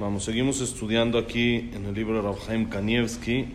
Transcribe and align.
Vamos, 0.00 0.24
seguimos 0.24 0.60
estudiando 0.60 1.18
aquí 1.18 1.70
en 1.72 1.86
el 1.86 1.94
libro 1.94 2.16
de 2.16 2.22
Rabhaim 2.22 2.68
Kanievski 2.68 3.46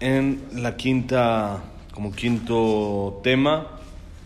en 0.00 0.42
la 0.54 0.76
quinta, 0.76 1.64
como 1.92 2.12
quinto 2.12 3.20
tema, 3.22 3.66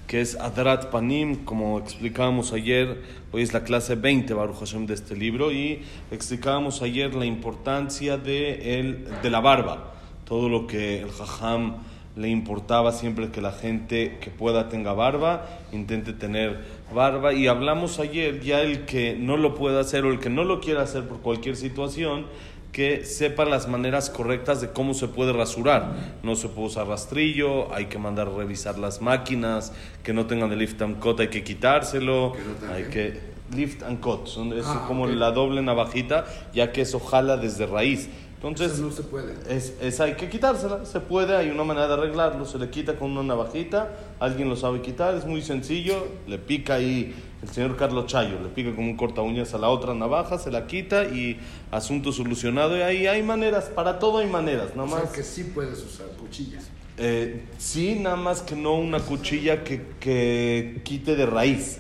que 0.07 0.21
es 0.21 0.37
Adrat 0.37 0.91
Panim, 0.91 1.45
como 1.45 1.81
explicábamos 1.81 2.53
ayer, 2.53 3.03
hoy 3.33 3.43
es 3.43 3.53
la 3.53 3.65
clase 3.65 3.97
20, 3.97 4.33
Baruch 4.33 4.61
Hashem, 4.61 4.87
de 4.87 4.95
este 4.95 5.17
libro, 5.17 5.51
y 5.51 5.83
explicábamos 6.13 6.83
ayer 6.83 7.15
la 7.15 7.25
importancia 7.25 8.17
de, 8.17 8.79
el, 8.79 9.09
de 9.23 9.31
la 9.31 9.41
barba, 9.41 9.93
todo 10.25 10.49
lo 10.49 10.69
que 10.69 11.03
el 11.03 11.11
Jajam 11.11 11.79
le 12.15 12.29
importaba 12.29 12.93
siempre 12.93 13.31
que 13.31 13.41
la 13.41 13.53
gente 13.53 14.19
que 14.21 14.31
pueda 14.31 14.69
tenga 14.69 14.93
barba, 14.93 15.49
intente 15.73 16.13
tener 16.13 16.82
barba. 16.93 17.33
Y 17.33 17.47
hablamos 17.49 17.99
ayer, 17.99 18.41
ya 18.41 18.61
el 18.61 18.85
que 18.85 19.17
no 19.19 19.37
lo 19.37 19.55
pueda 19.55 19.81
hacer 19.81 20.05
o 20.05 20.11
el 20.11 20.19
que 20.19 20.31
no 20.31 20.45
lo 20.45 20.61
quiera 20.61 20.83
hacer 20.83 21.05
por 21.09 21.19
cualquier 21.21 21.57
situación, 21.57 22.27
que 22.73 23.05
sepa 23.05 23.45
las 23.45 23.69
maneras 23.69 24.09
correctas 24.09 24.61
de 24.63 24.71
cómo 24.71 24.95
se 24.95 25.09
puede 25.09 25.33
rasurar. 25.33 25.93
No 26.23 26.37
se 26.37 26.49
puede 26.49 26.69
usar 26.69 26.87
rastrillo, 26.87 27.73
hay 27.75 27.87
que 27.87 27.99
mandar 27.99 28.29
a 28.29 28.31
revisar 28.31 28.79
las 28.79 29.03
máquinas, 29.03 29.73
que 30.03 30.13
no 30.15 30.27
tengan 30.27 30.51
el 30.53 30.59
lift 30.59 30.81
and 30.81 30.99
cut, 30.99 31.21
hay 31.21 31.29
que 31.29 31.45
quitárselo, 31.45 32.33
hay 32.73 32.85
que 32.85 33.21
lift 33.55 33.83
and 33.83 34.01
cut, 34.01 34.27
es 34.27 34.65
Ah, 34.67 34.85
como 34.89 35.07
la 35.07 35.33
doble 35.33 35.61
navajita, 35.61 36.25
ya 36.55 36.73
que 36.73 36.81
eso 36.81 36.99
jala 36.99 37.37
desde 37.37 37.67
raíz. 37.67 38.09
Entonces, 38.43 38.83
se 38.97 39.03
puede. 39.05 39.35
es, 39.49 39.75
es- 39.81 40.01
hay 40.01 40.15
que 40.15 40.29
quitársela, 40.29 40.85
se 40.85 40.99
puede, 41.01 41.37
hay 41.37 41.51
una 41.51 41.63
manera 41.65 41.87
de 41.87 41.95
arreglarlo, 41.95 42.45
se 42.45 42.59
le 42.59 42.71
quita 42.71 42.97
con 42.97 43.13
una 43.13 43.23
navajita, 43.23 43.97
alguien 44.19 44.49
lo 44.49 44.57
sabe 44.57 44.81
quitar, 44.83 45.15
es 45.15 45.25
muy 45.25 45.43
sencillo, 45.43 46.09
le 46.27 46.39
pica 46.39 46.75
ahí 46.75 47.15
el 47.43 47.49
señor 47.49 47.77
Carlos 47.77 48.07
Chayo, 48.07 48.41
le 48.43 48.49
pica 48.49 48.75
con 48.75 48.85
un 48.85 48.97
corta 48.97 49.21
uñas 49.23 49.55
a 49.55 49.59
la 49.59 49.69
otra 49.69 49.95
navaja, 49.95 50.39
se 50.39 50.51
la 50.51 50.67
quita 50.67 51.05
y 51.05 51.39
asunto 51.71 52.11
solucionado. 52.13 52.77
Y 52.77 52.83
ahí 52.83 53.07
hay 53.07 53.23
maneras, 53.23 53.67
para 53.67 53.99
todo 54.01 54.19
hay 54.19 54.27
maneras, 54.29 54.71
nada 54.77 54.85
O 54.85 54.87
más. 54.91 55.03
sea 55.03 55.13
que 55.13 55.23
sí 55.23 55.45
puedes 55.45 55.83
usar 55.85 56.07
cuchillas. 56.21 56.69
Eh, 56.99 57.45
sí, 57.59 57.97
nada 58.01 58.17
más 58.17 58.43
que 58.43 58.55
no 58.57 58.75
una 58.75 58.99
cuchilla 59.01 59.65
que, 59.65 59.83
que 60.01 60.81
quite 60.85 61.17
de 61.17 61.27
raíz. 61.27 61.79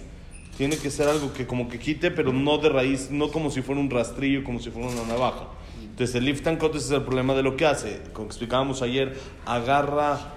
Tiene 0.56 0.76
que 0.76 0.90
ser 0.90 1.08
algo 1.08 1.32
que 1.32 1.46
como 1.46 1.68
que 1.68 1.78
quite, 1.78 2.10
pero 2.10 2.32
no 2.32 2.58
de 2.58 2.68
raíz, 2.68 3.10
no 3.10 3.30
como 3.30 3.50
si 3.50 3.62
fuera 3.62 3.80
un 3.80 3.90
rastrillo, 3.90 4.44
como 4.44 4.60
si 4.60 4.70
fuera 4.70 4.88
una 4.88 5.04
navaja. 5.04 5.46
Entonces 5.82 6.14
el 6.14 6.24
lift 6.24 6.46
and 6.46 6.58
cut 6.58 6.74
es 6.74 6.90
el 6.90 7.02
problema 7.02 7.34
de 7.34 7.42
lo 7.42 7.56
que 7.56 7.66
hace. 7.66 8.02
Como 8.12 8.26
explicábamos 8.26 8.82
ayer, 8.82 9.18
agarra, 9.46 10.32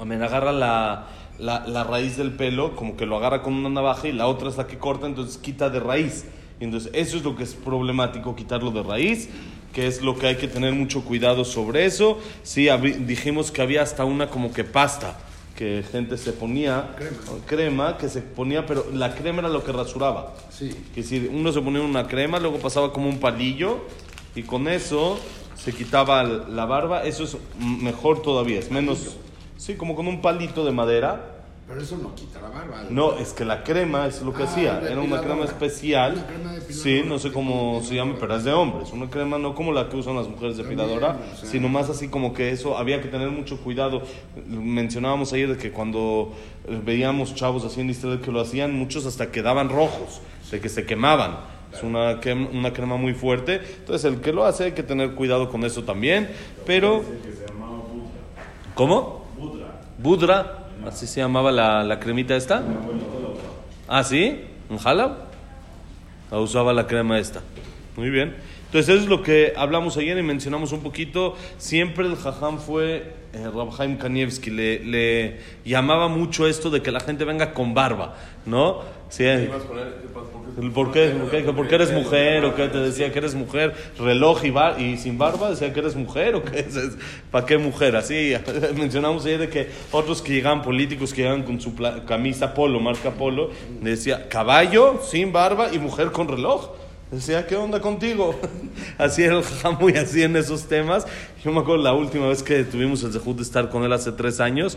amén, 0.00 0.22
agarra 0.22 0.52
la, 0.52 1.06
la, 1.38 1.66
la 1.66 1.84
raíz 1.84 2.16
del 2.16 2.32
pelo, 2.32 2.74
como 2.74 2.96
que 2.96 3.06
lo 3.06 3.16
agarra 3.16 3.42
con 3.42 3.54
una 3.54 3.68
navaja 3.68 4.08
y 4.08 4.12
la 4.12 4.26
otra 4.26 4.48
es 4.48 4.56
la 4.56 4.66
que 4.66 4.78
corta, 4.78 5.06
entonces 5.06 5.38
quita 5.38 5.70
de 5.70 5.80
raíz. 5.80 6.24
Entonces 6.60 6.90
eso 6.92 7.16
es 7.16 7.24
lo 7.24 7.36
que 7.36 7.44
es 7.44 7.54
problemático, 7.54 8.34
quitarlo 8.34 8.70
de 8.70 8.82
raíz, 8.82 9.28
que 9.72 9.86
es 9.86 10.02
lo 10.02 10.16
que 10.16 10.26
hay 10.26 10.36
que 10.36 10.48
tener 10.48 10.72
mucho 10.72 11.04
cuidado 11.04 11.44
sobre 11.44 11.84
eso. 11.84 12.18
Sí, 12.42 12.68
dijimos 13.06 13.50
que 13.52 13.62
había 13.62 13.82
hasta 13.82 14.04
una 14.04 14.28
como 14.28 14.52
que 14.52 14.64
pasta 14.64 15.18
que 15.56 15.84
gente 15.90 16.16
se 16.18 16.32
ponía, 16.32 16.94
Crema. 16.96 17.16
crema 17.46 17.98
que 17.98 18.08
se 18.08 18.20
ponía, 18.22 18.66
pero 18.66 18.86
la 18.92 19.14
crema 19.14 19.40
era 19.40 19.48
lo 19.48 19.62
que 19.62 19.72
rasuraba. 19.72 20.34
Sí. 20.50 20.70
Que 20.94 21.02
decir, 21.02 21.30
uno 21.32 21.52
se 21.52 21.60
ponía 21.60 21.80
una 21.82 22.06
crema, 22.06 22.38
luego 22.40 22.58
pasaba 22.58 22.92
como 22.92 23.08
un 23.08 23.20
palillo 23.20 23.84
y 24.34 24.42
con 24.42 24.66
eso 24.68 25.18
se 25.56 25.72
quitaba 25.72 26.22
la 26.24 26.64
barba. 26.66 27.04
Eso 27.04 27.24
es 27.24 27.36
mejor 27.58 28.22
todavía, 28.22 28.58
es 28.58 28.70
menos. 28.70 29.16
Sí, 29.56 29.74
como 29.74 29.94
con 29.94 30.06
un 30.08 30.20
palito 30.20 30.64
de 30.64 30.72
madera. 30.72 31.33
Pero 31.66 31.80
eso 31.80 31.96
no 31.96 32.14
quita 32.14 32.42
la 32.42 32.50
barba. 32.50 32.84
No, 32.90 33.14
es 33.16 33.32
que 33.32 33.44
la 33.44 33.64
crema 33.64 34.06
es 34.06 34.20
lo 34.20 34.34
que 34.34 34.42
Ah, 34.42 34.46
hacía. 34.46 34.80
Era 34.86 35.00
una 35.00 35.20
crema 35.22 35.44
especial. 35.46 36.12
Una 36.12 36.26
crema 36.26 36.52
depiladora. 36.52 36.82
Sí, 36.82 37.02
no 37.06 37.18
sé 37.18 37.32
cómo 37.32 37.80
se 37.82 37.94
llama, 37.94 38.16
pero 38.20 38.36
es 38.36 38.44
de 38.44 38.52
hombres. 38.52 38.92
Una 38.92 39.08
crema 39.08 39.38
no 39.38 39.54
como 39.54 39.72
la 39.72 39.88
que 39.88 39.96
usan 39.96 40.14
las 40.14 40.28
mujeres 40.28 40.58
depiladora, 40.58 41.14
También, 41.14 41.32
o 41.32 41.36
sea. 41.38 41.48
sino 41.48 41.68
más 41.70 41.88
así 41.88 42.08
como 42.08 42.34
que 42.34 42.50
eso 42.50 42.76
había 42.76 43.00
que 43.00 43.08
tener 43.08 43.30
mucho 43.30 43.56
cuidado. 43.58 44.02
Mencionábamos 44.46 45.32
ayer 45.32 45.48
de 45.48 45.56
que 45.56 45.72
cuando 45.72 46.34
eh, 46.68 46.78
veíamos 46.84 47.34
chavos 47.34 47.64
así 47.64 47.80
en 47.80 47.88
Israel 47.88 48.20
que 48.20 48.30
lo 48.30 48.40
hacían, 48.42 48.74
muchos 48.74 49.06
hasta 49.06 49.30
quedaban 49.32 49.70
rojos, 49.70 50.20
de 50.50 50.60
que 50.60 50.68
se 50.68 50.84
quemaban. 50.84 51.38
Es 51.72 51.82
una, 51.82 52.20
crema- 52.20 52.50
una 52.52 52.72
crema 52.74 52.96
muy 52.98 53.14
fuerte. 53.14 53.62
Entonces, 53.78 54.04
el 54.04 54.20
que 54.20 54.32
lo 54.34 54.44
hace 54.44 54.64
hay 54.64 54.72
que 54.72 54.82
tener 54.82 55.14
cuidado 55.14 55.48
con 55.48 55.64
eso 55.64 55.82
también. 55.82 56.28
Pero. 56.66 57.02
¿Cómo? 58.74 59.24
Budra, 59.98 60.63
así 60.86 61.06
se 61.06 61.20
llamaba 61.20 61.52
la, 61.52 61.82
la 61.82 62.00
cremita 62.00 62.36
esta. 62.36 62.62
Ah, 63.88 64.04
sí, 64.04 64.40
en 64.70 64.78
Jalab. 64.78 65.12
La 66.30 66.40
usaba 66.40 66.72
la 66.72 66.86
crema 66.86 67.18
esta. 67.18 67.42
Muy 67.96 68.10
bien. 68.10 68.34
Entonces, 68.66 68.92
eso 68.92 69.04
es 69.04 69.08
lo 69.08 69.22
que 69.22 69.52
hablamos 69.56 69.96
ayer 69.98 70.18
y 70.18 70.22
mencionamos 70.22 70.72
un 70.72 70.80
poquito. 70.80 71.36
Siempre 71.58 72.06
el 72.06 72.16
jajam 72.16 72.58
fue 72.58 73.14
eh, 73.32 73.48
Rabhaim 73.54 73.98
Kanievski. 73.98 74.50
Le, 74.50 74.80
le 74.80 75.40
llamaba 75.64 76.08
mucho 76.08 76.48
esto 76.48 76.70
de 76.70 76.82
que 76.82 76.90
la 76.90 76.98
gente 76.98 77.24
venga 77.24 77.52
con 77.54 77.72
barba, 77.72 78.16
¿no? 78.46 78.80
Sí, 79.08 79.24
¿Por 80.72 80.92
qué? 80.92 81.08
¿Por 81.08 81.30
qué? 81.30 81.42
¿Por 81.42 81.68
qué 81.68 81.74
eres 81.74 81.92
mujer? 81.92 82.44
¿O 82.44 82.54
qué 82.54 82.68
te 82.68 82.78
decía 82.78 83.12
que 83.12 83.18
eres 83.18 83.34
mujer? 83.34 83.74
¿Reloj 83.98 84.44
y, 84.44 84.50
bar 84.50 84.80
y 84.80 84.96
sin 84.96 85.18
barba? 85.18 85.50
¿Decía 85.50 85.72
que 85.72 85.80
eres 85.80 85.96
mujer? 85.96 86.36
¿O 86.36 86.44
qué 86.44 86.66
¿Para 87.30 87.44
qué 87.44 87.58
mujer? 87.58 87.96
Así 87.96 88.34
mencionamos 88.76 89.24
ayer 89.24 89.40
de 89.40 89.48
que 89.48 89.68
otros 89.90 90.22
que 90.22 90.32
llegaban, 90.32 90.62
políticos 90.62 91.12
que 91.12 91.22
llegaban 91.22 91.42
con 91.42 91.60
su 91.60 91.74
camisa 92.06 92.54
polo, 92.54 92.80
marca 92.80 93.10
polo, 93.10 93.50
decía 93.80 94.28
caballo 94.28 95.00
sin 95.04 95.32
barba 95.32 95.72
y 95.72 95.78
mujer 95.78 96.12
con 96.12 96.28
reloj. 96.28 96.70
Decía, 97.10 97.46
¿qué 97.46 97.54
onda 97.54 97.80
contigo? 97.80 98.34
Así 98.98 99.22
era 99.22 99.36
el 99.36 99.44
jajam, 99.44 99.76
muy 99.78 99.92
así 99.92 100.22
en 100.22 100.34
esos 100.34 100.66
temas. 100.66 101.06
Yo 101.44 101.52
me 101.52 101.60
acuerdo 101.60 101.82
la 101.84 101.92
última 101.92 102.26
vez 102.28 102.42
que 102.42 102.64
tuvimos 102.64 103.04
el 103.04 103.12
zehut 103.12 103.36
de 103.36 103.42
estar 103.42 103.70
con 103.70 103.84
él 103.84 103.92
hace 103.92 104.10
tres 104.10 104.40
años. 104.40 104.76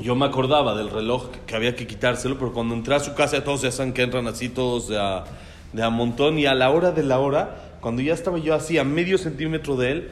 Yo 0.00 0.16
me 0.16 0.26
acordaba 0.26 0.74
del 0.74 0.90
reloj 0.90 1.28
que- 1.46 1.54
había 1.54 1.76
que 1.76 1.86
quitárselo, 1.86 2.36
pero 2.38 2.52
cuando 2.52 2.74
entré 2.74 2.94
a 2.96 3.00
su 3.00 3.14
casa 3.14 3.42
todos 3.44 3.62
ya 3.62 3.70
saben 3.70 3.92
que 3.92 4.02
entran 4.02 4.26
así 4.26 4.48
todos 4.48 4.88
de 4.88 4.98
a, 4.98 5.24
de 5.72 5.82
a 5.82 5.90
montón 5.90 6.38
y 6.38 6.46
a 6.46 6.54
la 6.54 6.70
hora 6.70 6.90
de 6.90 7.02
la 7.04 7.18
hora, 7.20 7.76
cuando 7.80 8.02
ya 8.02 8.12
estaba 8.14 8.38
yo 8.38 8.54
así 8.54 8.76
a 8.78 8.84
medio 8.84 9.18
centímetro 9.18 9.76
de 9.76 9.92
él, 9.92 10.10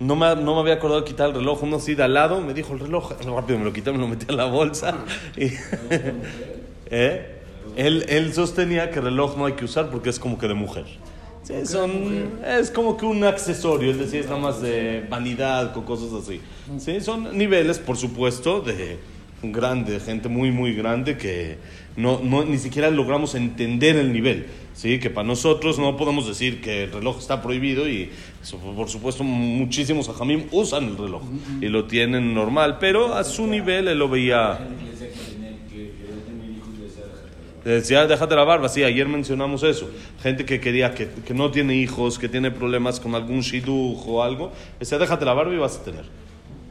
no 0.00 0.16
me, 0.16 0.34
no 0.34 0.54
me 0.54 0.60
había 0.62 0.74
acordado 0.74 1.02
de 1.02 1.06
quitar 1.06 1.28
el 1.28 1.34
reloj, 1.36 1.62
uno 1.62 1.76
así 1.76 1.94
de 1.94 2.02
al 2.02 2.14
lado, 2.14 2.40
me 2.40 2.54
dijo 2.54 2.72
el 2.72 2.80
reloj, 2.80 3.12
rápido 3.24 3.58
me 3.58 3.64
lo 3.64 3.72
quité, 3.72 3.92
me 3.92 3.98
lo 3.98 4.08
metí 4.08 4.26
a 4.28 4.32
la 4.34 4.46
bolsa. 4.46 4.94
Y, 5.36 5.46
¿Eh? 6.90 7.36
él, 7.76 8.04
él 8.08 8.32
sostenía 8.34 8.90
que 8.90 8.98
el 8.98 9.04
reloj 9.06 9.36
no 9.36 9.46
hay 9.46 9.52
que 9.52 9.64
usar 9.64 9.90
porque 9.90 10.10
es 10.10 10.18
como 10.18 10.38
que 10.38 10.48
de 10.48 10.54
mujer. 10.54 10.86
Sí, 11.44 11.54
son, 11.66 12.30
es 12.46 12.70
como 12.70 12.96
que 12.96 13.06
un 13.06 13.24
accesorio, 13.24 13.90
es 13.92 13.98
decir, 13.98 14.20
es 14.20 14.26
nada 14.26 14.40
más 14.40 14.60
de 14.60 15.06
vanidad, 15.08 15.72
con 15.72 15.84
cosas 15.84 16.12
así. 16.12 16.40
Sí, 16.78 17.00
son 17.00 17.36
niveles, 17.36 17.78
por 17.78 17.96
supuesto, 17.96 18.60
de 18.60 18.98
grande, 19.42 20.00
gente 20.00 20.28
muy, 20.28 20.50
muy 20.50 20.74
grande 20.74 21.16
que 21.16 21.58
no, 21.96 22.20
no, 22.22 22.44
ni 22.44 22.58
siquiera 22.58 22.90
logramos 22.90 23.34
entender 23.34 23.96
el 23.96 24.12
nivel. 24.12 24.46
Sí, 24.74 24.98
que 24.98 25.10
para 25.10 25.26
nosotros 25.26 25.78
no 25.78 25.96
podemos 25.96 26.26
decir 26.26 26.60
que 26.60 26.84
el 26.84 26.92
reloj 26.92 27.18
está 27.18 27.42
prohibido 27.42 27.88
y 27.88 28.10
por 28.76 28.88
supuesto 28.88 29.24
muchísimos 29.24 30.08
ajamim 30.08 30.44
usan 30.52 30.84
el 30.84 30.96
reloj 30.96 31.22
y 31.60 31.66
lo 31.66 31.84
tienen 31.84 32.32
normal, 32.32 32.78
pero 32.78 33.14
a 33.14 33.24
su 33.24 33.46
nivel 33.46 33.88
él 33.88 33.98
lo 33.98 34.08
veía 34.08 34.58
decía, 37.64 38.06
déjate 38.06 38.34
la 38.34 38.44
barba. 38.44 38.68
Sí, 38.68 38.82
ayer 38.82 39.06
mencionamos 39.08 39.62
eso. 39.62 39.90
Gente 40.22 40.44
que 40.44 40.60
quería, 40.60 40.94
que, 40.94 41.08
que 41.08 41.34
no 41.34 41.50
tiene 41.50 41.76
hijos, 41.76 42.18
que 42.18 42.28
tiene 42.28 42.50
problemas 42.50 43.00
con 43.00 43.14
algún 43.14 43.40
shidduch 43.40 44.06
o 44.06 44.22
algo. 44.22 44.52
Decía, 44.78 44.98
déjate 44.98 45.24
la 45.24 45.34
barba 45.34 45.52
y 45.54 45.58
vas 45.58 45.76
a 45.76 45.84
tener. 45.84 46.04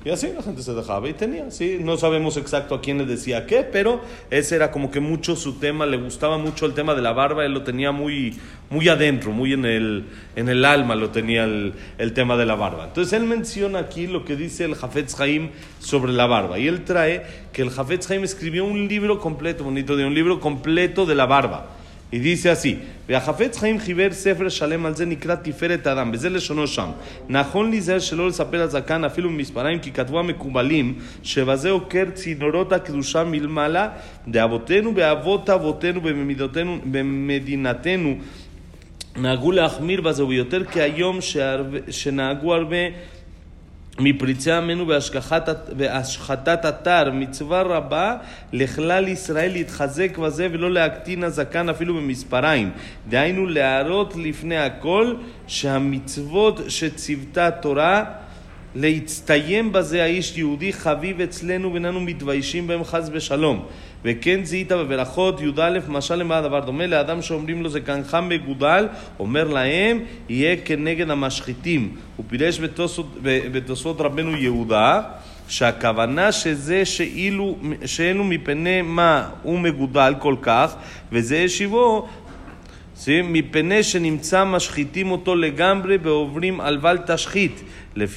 Y 0.06 0.12
así 0.12 0.32
la 0.34 0.42
gente 0.42 0.62
se 0.62 0.74
dejaba 0.74 1.10
y 1.10 1.14
tenía. 1.14 1.52
Sí, 1.52 1.78
no 1.82 1.98
sabemos 1.98 2.38
exacto 2.38 2.74
a 2.74 2.80
quién 2.82 3.00
le 3.00 3.06
decía 3.06 3.46
qué, 3.46 3.64
pero 3.64 4.00
ese 4.30 4.56
era 4.56 4.72
como 4.72 4.92
que 4.92 5.02
mucho 5.02 5.36
su 5.36 5.60
tema. 5.60 5.86
Le 5.86 5.98
gustaba 5.98 6.38
mucho 6.38 6.66
el 6.66 6.74
tema 6.74 6.96
de 6.96 7.02
la 7.02 7.12
barba. 7.12 7.46
Él 7.46 7.54
lo 7.54 7.64
tenía 7.64 7.92
muy, 7.92 8.40
muy 8.70 8.88
adentro, 8.88 9.32
muy 9.32 9.52
en 9.52 9.66
el, 9.66 10.06
en 10.38 10.48
el 10.48 10.64
alma 10.64 10.96
lo 10.96 11.10
tenía 11.10 11.44
el, 11.44 11.74
el 11.98 12.14
tema 12.14 12.38
de 12.38 12.46
la 12.46 12.56
barba. 12.56 12.86
Entonces 12.86 13.12
él 13.12 13.26
menciona 13.26 13.80
aquí 13.80 14.08
lo 14.08 14.24
que 14.24 14.38
dice 14.38 14.64
el 14.64 14.76
Jafetz 14.76 15.20
Haim 15.20 15.50
sobre 15.80 16.14
la 16.14 16.28
barba. 16.28 16.58
Y 16.60 16.68
él 16.68 16.86
trae 16.86 17.26
que 17.52 17.62
el 17.62 17.70
Jafetz 17.70 18.10
Haim 18.10 18.24
escribió 18.24 18.64
un 18.64 18.88
libro 18.88 19.20
completo, 19.20 19.66
bonito, 19.66 19.98
de 19.98 20.06
un 20.06 20.14
libro 20.14 20.40
completo 20.40 21.06
de 21.06 21.16
la 21.16 21.26
barba. 21.26 21.79
Y 22.12 22.18
dice 22.20 22.50
así, 22.50 22.76
והחפץ 23.10 23.58
חיים 23.58 23.80
חיבר 23.80 24.12
ספר 24.12 24.50
שלם 24.50 24.86
על 24.86 24.96
זה 24.96 25.06
נקרא 25.06 25.36
תפארת 25.36 25.88
האדם, 25.88 26.12
וזה 26.14 26.30
לשונו 26.30 26.68
שם. 26.68 26.90
נכון 27.30 27.70
להיזהר 27.70 28.00
שלא 28.00 28.28
לספר 28.28 28.62
הזקן 28.62 29.04
אפילו 29.04 29.30
במספריים, 29.30 29.80
כי 29.80 29.92
כתבו 29.92 30.20
המקובלים, 30.20 30.94
שבזה 31.24 31.70
עוקר 31.70 32.04
צינורות 32.14 32.74
הקדושה 32.74 33.24
מלמעלה, 33.24 33.90
דאבותינו 34.28 34.94
באבות 34.94 35.50
אבותינו 35.50 36.02
במדינתנו 36.86 38.18
נהגו 39.18 39.52
להחמיר 39.52 40.02
בזה, 40.02 40.26
ויותר 40.26 40.66
כהיום 40.66 41.20
שנהגו 41.90 42.54
הרבה 42.54 42.78
מפריצי 44.02 44.52
עמנו 44.52 44.86
בהשחתת 45.78 46.66
אתר, 46.66 47.12
מצווה 47.14 47.62
רבה 47.62 48.16
לכלל 48.54 49.08
ישראל 49.08 49.52
להתחזק 49.52 50.18
בזה 50.18 50.48
ולא 50.52 50.72
להקטין 50.72 51.24
הזקן 51.24 51.70
אפילו 51.70 51.96
במספריים. 51.96 52.72
דהיינו 53.10 53.46
להראות 53.46 54.16
לפני 54.16 54.58
הכל 54.58 55.16
שהמצוות 55.48 56.60
שציוותה 56.68 57.48
התורה 57.48 58.04
להצטיין 58.76 59.72
בזה 59.72 60.04
האיש 60.04 60.38
יהודי 60.38 60.74
חביב 60.74 61.22
אצלנו 61.22 61.74
ואיננו 61.74 62.02
מתביישים 62.02 62.68
בהם 62.68 62.84
חס 62.84 63.10
ושלום. 63.14 63.66
וכן 64.06 64.44
זיהית 64.44 64.72
בברכות 64.72 65.42
י"א 65.42 65.80
משל 65.88 66.16
למה 66.16 66.38
הדבר 66.38 66.60
דומה 66.60 66.88
לאדם 66.88 67.22
שאומרים 67.22 67.64
לו 67.64 67.70
זקנך 67.70 68.18
מגודל 68.22 68.88
אומר 69.20 69.48
להם 69.48 70.00
יהיה 70.30 70.56
כנגד 70.66 71.10
המשחיתים. 71.10 71.96
הוא 72.16 72.26
פירש 72.30 72.60
בתוספות- 73.52 74.02
רבנו 74.02 74.36
יהודה 74.36 75.02
שהכוונה 75.48 76.32
שזה 76.32 76.86
שאילו, 76.86 77.58
שאלו 77.86 78.24
מפני 78.24 78.82
מה 78.82 79.30
הוא 79.44 79.60
מגודל 79.60 80.14
כל 80.20 80.36
כך 80.42 80.76
וזה 81.12 81.38
ישיבו 81.38 82.08
מפני 83.08 83.84
שנמצא 83.84 84.44
משחיתים 84.46 85.12
אותו 85.12 85.36
לגמרי 85.36 85.98
ועוברים 86.04 86.62
על 86.62 86.78
בל 86.78 86.98
תשחית. 87.08 87.64
Le. 87.96 88.08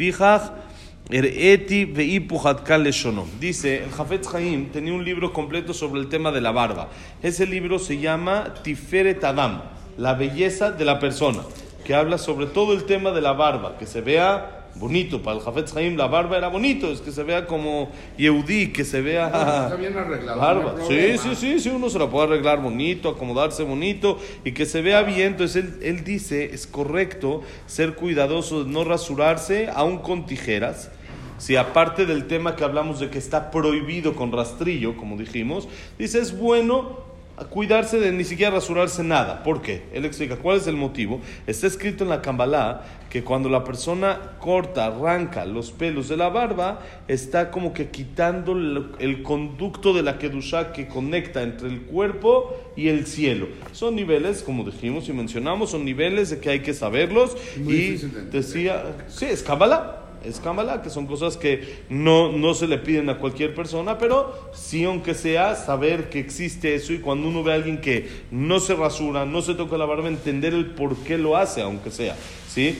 Dice, 3.40 3.84
el 3.84 3.90
Jafetz 3.90 4.30
Chaim 4.30 4.70
tenía 4.70 4.94
un 4.94 5.04
libro 5.04 5.32
completo 5.32 5.74
sobre 5.74 6.00
el 6.00 6.08
tema 6.08 6.30
de 6.30 6.40
la 6.40 6.52
barba. 6.52 6.88
Ese 7.22 7.46
libro 7.46 7.78
se 7.78 7.98
llama 7.98 8.54
Tiferet 8.62 9.22
Adam, 9.24 9.62
la 9.98 10.14
belleza 10.14 10.70
de 10.70 10.84
la 10.84 10.98
persona, 10.98 11.40
que 11.84 11.94
habla 11.94 12.18
sobre 12.18 12.46
todo 12.46 12.72
el 12.72 12.84
tema 12.84 13.10
de 13.10 13.20
la 13.20 13.32
barba, 13.32 13.76
que 13.78 13.86
se 13.86 14.00
vea 14.00 14.61
bonito. 14.74 15.22
Para 15.22 15.38
el 15.38 15.42
Jafetz 15.42 15.76
Haim 15.76 15.96
la 15.96 16.06
barba 16.06 16.36
era 16.36 16.48
bonito, 16.48 16.90
es 16.90 17.00
que 17.00 17.12
se 17.12 17.22
vea 17.22 17.46
como 17.46 17.90
Yehudi, 18.18 18.72
que 18.72 18.84
se 18.84 19.00
vea... 19.00 19.26
Está 19.26 19.76
bien 19.76 19.96
arreglado. 19.96 20.36
no 20.36 20.42
Barba. 20.42 20.74
Sí, 20.88 21.18
sí, 21.18 21.34
sí, 21.34 21.60
sí, 21.60 21.68
uno 21.68 21.88
se 21.90 21.98
la 21.98 22.08
puede 22.08 22.26
arreglar 22.26 22.60
bonito, 22.62 23.08
acomodarse 23.08 23.62
bonito 23.62 24.18
y 24.44 24.52
que 24.52 24.66
se 24.66 24.82
vea 24.82 25.02
bien. 25.02 25.28
Entonces 25.32 25.64
él, 25.64 25.78
él 25.82 26.04
dice, 26.04 26.54
es 26.54 26.66
correcto 26.66 27.42
ser 27.66 27.94
cuidadoso 27.94 28.64
de 28.64 28.70
no 28.70 28.84
rasurarse, 28.84 29.68
aún 29.74 29.98
con 29.98 30.26
tijeras. 30.26 30.90
Si 31.38 31.56
aparte 31.56 32.06
del 32.06 32.28
tema 32.28 32.54
que 32.54 32.62
hablamos 32.62 33.00
de 33.00 33.10
que 33.10 33.18
está 33.18 33.50
prohibido 33.50 34.14
con 34.14 34.30
rastrillo, 34.30 34.96
como 34.96 35.16
dijimos, 35.16 35.68
dice, 35.98 36.20
es 36.20 36.38
bueno 36.38 37.11
cuidarse 37.50 37.98
de 37.98 38.12
ni 38.12 38.24
siquiera 38.24 38.52
rasurarse 38.52 39.02
nada. 39.02 39.42
¿Por 39.42 39.62
qué? 39.62 39.84
Él 39.92 40.04
explica 40.04 40.36
cuál 40.36 40.58
es 40.58 40.66
el 40.66 40.76
motivo. 40.76 41.20
Está 41.46 41.66
escrito 41.66 42.04
en 42.04 42.10
la 42.10 42.22
Kabbalah 42.22 42.82
que 43.10 43.24
cuando 43.24 43.48
la 43.48 43.62
persona 43.64 44.36
corta, 44.38 44.86
arranca 44.86 45.44
los 45.44 45.70
pelos 45.70 46.08
de 46.08 46.16
la 46.16 46.28
barba, 46.28 46.80
está 47.08 47.50
como 47.50 47.74
que 47.74 47.90
quitando 47.90 48.52
el, 48.98 49.22
conducto 49.22 49.92
de 49.92 50.02
la 50.02 50.18
Kedushá 50.18 50.72
que 50.72 50.88
conecta 50.88 51.42
entre 51.42 51.68
el 51.68 51.82
cuerpo 51.82 52.56
y 52.76 52.88
el 52.88 53.06
cielo. 53.06 53.48
Son 53.72 53.94
niveles, 53.94 54.42
como 54.42 54.64
dijimos 54.64 55.08
y 55.08 55.12
mencionamos, 55.12 55.70
son 55.70 55.84
niveles 55.84 56.30
de 56.30 56.40
que 56.40 56.50
hay 56.50 56.60
que 56.60 56.72
saberlos. 56.72 57.36
Muy 57.58 57.74
y 57.74 57.96
decía, 58.30 58.82
sí, 59.08 59.26
es 59.26 59.42
Kabbalah. 59.42 60.01
Es 60.24 60.40
Kabbalah, 60.40 60.82
que 60.82 60.90
son 60.90 61.06
cosas 61.06 61.36
que 61.36 61.82
no, 61.88 62.32
no 62.32 62.54
se 62.54 62.66
le 62.66 62.78
piden 62.78 63.10
a 63.10 63.18
cualquier 63.18 63.54
persona, 63.54 63.98
pero 63.98 64.50
sí, 64.54 64.84
aunque 64.84 65.14
sea, 65.14 65.56
saber 65.56 66.10
que 66.10 66.20
existe 66.20 66.74
eso 66.74 66.92
y 66.92 66.98
cuando 66.98 67.28
uno 67.28 67.42
ve 67.42 67.52
a 67.52 67.56
alguien 67.56 67.80
que 67.80 68.08
no 68.30 68.60
se 68.60 68.74
rasura, 68.74 69.24
no 69.26 69.42
se 69.42 69.54
toca 69.54 69.76
la 69.76 69.84
barba, 69.84 70.08
entender 70.08 70.54
el 70.54 70.66
por 70.66 70.96
qué 70.96 71.18
lo 71.18 71.36
hace, 71.36 71.62
aunque 71.62 71.90
sea. 71.90 72.16
¿Sí? 72.48 72.78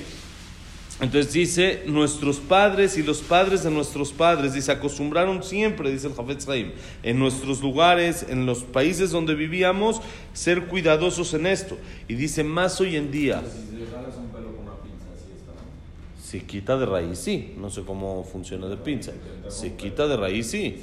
Entonces 1.03 1.33
dice, 1.33 1.83
nuestros 1.87 2.39
padres 2.39 2.97
y 2.97 3.03
los 3.03 3.23
padres 3.23 3.65
de 3.65 3.73
nuestros 3.73 4.12
padres, 4.12 4.55
dice, 4.55 4.71
acostumbraron 4.71 5.43
siempre, 5.43 5.91
dice 5.91 6.06
el 6.06 6.15
Jafet 6.15 6.49
Haim, 6.49 6.71
en 7.03 7.19
nuestros 7.19 7.61
lugares, 7.61 8.25
en 8.29 8.47
los 8.47 8.62
países 8.62 9.11
donde 9.11 9.35
vivíamos, 9.35 10.00
ser 10.33 10.67
cuidadosos 10.67 11.35
en 11.35 11.47
esto. 11.47 11.77
Y 12.06 12.15
dice, 12.15 12.44
más 12.44 12.81
hoy 12.81 12.94
en 12.94 13.11
día, 13.11 13.43
Si 13.43 13.77
le 13.77 13.87
jalas 13.87 14.17
un 14.17 14.29
pelo 14.29 14.55
con 14.55 14.62
una 14.62 14.77
pinza, 14.77 15.06
así 15.12 15.33
está, 15.37 15.53
¿no? 15.53 16.21
Si 16.32 16.40
quita 16.40 16.79
de 16.79 16.87
raíz, 16.87 17.19
sí. 17.19 17.52
No 17.58 17.69
sé 17.69 17.82
cómo 17.82 18.25
funciona 18.25 18.67
de 18.67 18.79
pinza. 18.79 19.12
Si 19.49 19.73
quita 19.73 20.06
de 20.06 20.17
raíz, 20.17 20.46
sí. 20.50 20.82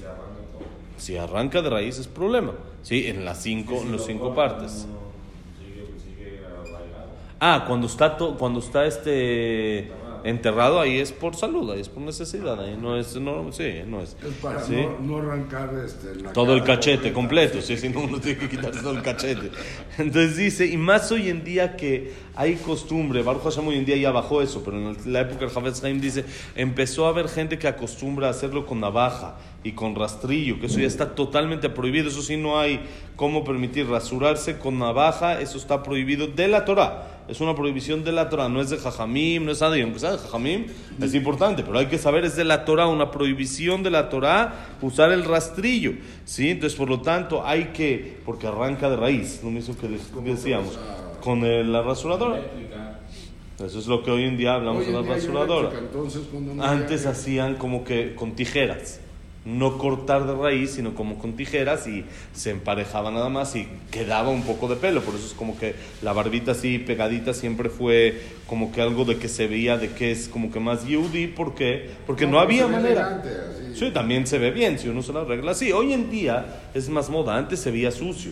Si 0.98 1.18
arranca 1.18 1.64
de 1.64 1.72
raíz 1.72 1.98
es 1.98 2.08
problema. 2.08 2.54
Sí, 2.84 3.08
en 3.08 3.26
las 3.26 3.42
cinco, 3.42 3.82
en 3.82 3.92
las 3.94 4.06
cinco 4.06 4.36
partes. 4.36 4.86
Ah, 7.40 7.64
cuando 7.68 7.88
está, 7.88 8.16
to- 8.16 8.38
cuando 8.38 8.60
está 8.60 8.86
este 8.86 9.92
enterrado, 10.24 10.80
ahí 10.80 10.98
es 11.00 11.12
por 11.12 11.36
salud, 11.36 11.72
ahí 11.72 11.82
es 11.82 11.90
por 11.90 12.04
necesidad, 12.04 12.62
ahí 12.62 12.78
no 12.80 12.98
es, 12.98 13.16
no, 13.16 13.52
sí, 13.52 13.82
no 13.88 14.02
es. 14.02 14.16
Es 14.26 14.34
para 14.42 14.62
Sí. 14.64 14.76
no, 14.76 15.00
no 15.00 15.18
arrancar 15.18 15.74
este, 15.86 16.16
la 16.16 16.34
Todo 16.34 16.54
el 16.54 16.64
cachete 16.64 17.12
completa. 17.14 17.54
completo, 17.54 17.62
sí, 17.62 17.78
si 17.78 17.90
no, 17.90 18.02
uno 18.02 18.20
tiene 18.20 18.40
que 18.40 18.50
quitarse 18.50 18.82
todo 18.82 18.96
el 18.96 19.02
cachete. 19.02 19.52
Entonces 19.98 20.38
dice, 20.38 20.66
y 20.68 20.78
más 20.78 21.12
hoy 21.12 21.30
en 21.30 21.44
día 21.44 21.76
que 21.76 22.14
hay 22.36 22.56
costumbre, 22.56 23.22
Baruch 23.22 23.44
Hashem 23.44 23.68
hoy 23.68 23.76
en 23.78 23.86
día 23.86 23.98
ya 23.98 24.12
bajó 24.12 24.42
eso, 24.42 24.64
pero 24.64 24.78
en 24.78 25.14
la 25.14 25.22
época 25.22 25.42
del 25.42 25.50
Javetz 25.50 25.84
Haim 25.84 26.00
dice, 26.00 26.26
empezó 26.56 27.06
a 27.06 27.10
haber 27.10 27.28
gente 27.28 27.60
que 27.60 27.68
acostumbra 27.68 28.28
a 28.28 28.32
hacerlo 28.32 28.66
con 28.66 28.80
navaja 28.80 29.38
y 29.64 29.74
con 29.74 29.96
rastrillo, 29.96 30.60
que 30.60 30.68
eso 30.68 30.80
ya 30.80 30.88
está 30.88 31.16
totalmente 31.16 31.70
prohibido, 31.70 32.08
eso 32.08 32.22
sí 32.22 32.38
no 32.38 32.60
hay 32.60 32.80
cómo 33.16 33.44
permitir 33.44 33.88
rasurarse 33.90 34.58
con 34.58 34.80
navaja, 34.80 35.42
eso 35.42 35.58
está 35.58 35.84
prohibido 35.84 36.28
de 36.28 36.48
la 36.48 36.64
Torah. 36.66 37.19
Es 37.30 37.40
una 37.42 37.54
prohibición 37.56 38.04
de 38.04 38.12
la 38.12 38.28
Torah, 38.30 38.50
no 38.50 38.60
es 38.60 38.70
de 38.72 38.78
Jajamim, 38.78 39.46
no 39.46 39.52
es 39.52 39.62
nada, 39.62 39.78
y 39.78 39.82
aunque 39.82 40.00
sea 40.00 40.12
de 40.14 40.18
Jajamim, 40.18 40.66
es 41.02 41.14
importante, 41.14 41.64
pero 41.64 41.78
hay 41.78 41.86
que 41.86 41.98
saber, 41.98 42.26
es 42.26 42.36
de 42.36 42.44
la 42.44 42.66
Torah, 42.66 42.88
una 42.88 43.12
prohibición 43.12 43.84
de 43.84 43.92
la 43.92 44.10
Torah 44.10 44.68
usar 44.82 45.12
el 45.12 45.24
rastrillo, 45.24 45.94
¿sí? 46.26 46.50
Entonces, 46.50 46.78
por 46.78 46.90
lo 46.90 47.02
tanto, 47.02 47.46
hay 47.46 47.66
que, 47.66 48.18
porque 48.26 48.48
arranca 48.48 48.90
de 48.90 48.96
raíz, 48.96 49.42
lo 49.44 49.52
mismo 49.52 49.76
que 49.78 49.88
decíamos, 50.32 50.80
con 51.22 51.44
el- 51.46 51.72
la 51.72 51.82
rasuradora. 51.84 52.38
Eso 53.64 53.78
es 53.80 53.88
lo 53.88 54.02
que 54.04 54.10
hoy 54.10 54.24
en 54.24 54.38
día 54.38 54.54
hablamos 54.56 54.86
de 54.86 54.94
la 54.94 55.02
rasuradora. 55.16 55.70
Antes 56.64 57.06
hacían 57.06 57.56
como 57.56 57.84
que 57.84 58.16
con 58.16 58.32
tijeras. 58.32 59.02
No 59.50 59.78
cortar 59.78 60.26
de 60.28 60.36
raíz, 60.36 60.72
sino 60.72 60.94
como 60.94 61.18
con 61.18 61.34
tijeras 61.34 61.88
y 61.88 62.06
se 62.34 62.52
emparejaba 62.52 63.12
nada 63.12 63.30
más 63.30 63.56
y 63.56 63.68
quedaba 63.92 64.30
un 64.30 64.44
poco 64.44 64.68
de 64.68 64.76
pelo. 64.76 65.02
Por 65.02 65.16
eso 65.16 65.26
es 65.26 65.34
como 65.34 65.58
que 65.58 65.76
la 66.02 66.14
barbita 66.14 66.52
así 66.52 66.78
pegadita 66.80 67.34
siempre 67.34 67.70
fue 67.70 68.22
como 68.48 68.72
que 68.72 68.82
algo 68.82 69.06
de 69.06 69.18
que 69.18 69.28
se 69.28 69.48
veía 69.48 69.78
de 69.78 69.90
que 69.90 70.12
es 70.12 70.28
como 70.28 70.52
que 70.52 70.60
más 70.60 70.86
yudi. 70.86 71.28
¿Por 71.28 71.56
qué? 71.56 71.90
Porque 72.06 72.28
no, 72.28 72.40
había 72.40 72.68
manera. 72.68 73.20
elegante. 73.22 73.30
Sí, 73.76 73.92
también 73.92 74.26
se 74.28 74.40
ve 74.40 74.52
bien 74.52 74.78
si 74.80 74.90
uno 74.90 75.02
se 75.02 75.14
la 75.14 75.22
arregla 75.22 75.52
así. 75.52 75.72
Hoy 75.72 75.94
en 75.94 76.10
día 76.10 76.62
es 76.74 76.90
más 76.90 77.10
moda. 77.10 77.38
Antes 77.38 77.60
se 77.60 77.72
veía 77.72 77.92
sucio. 77.92 78.32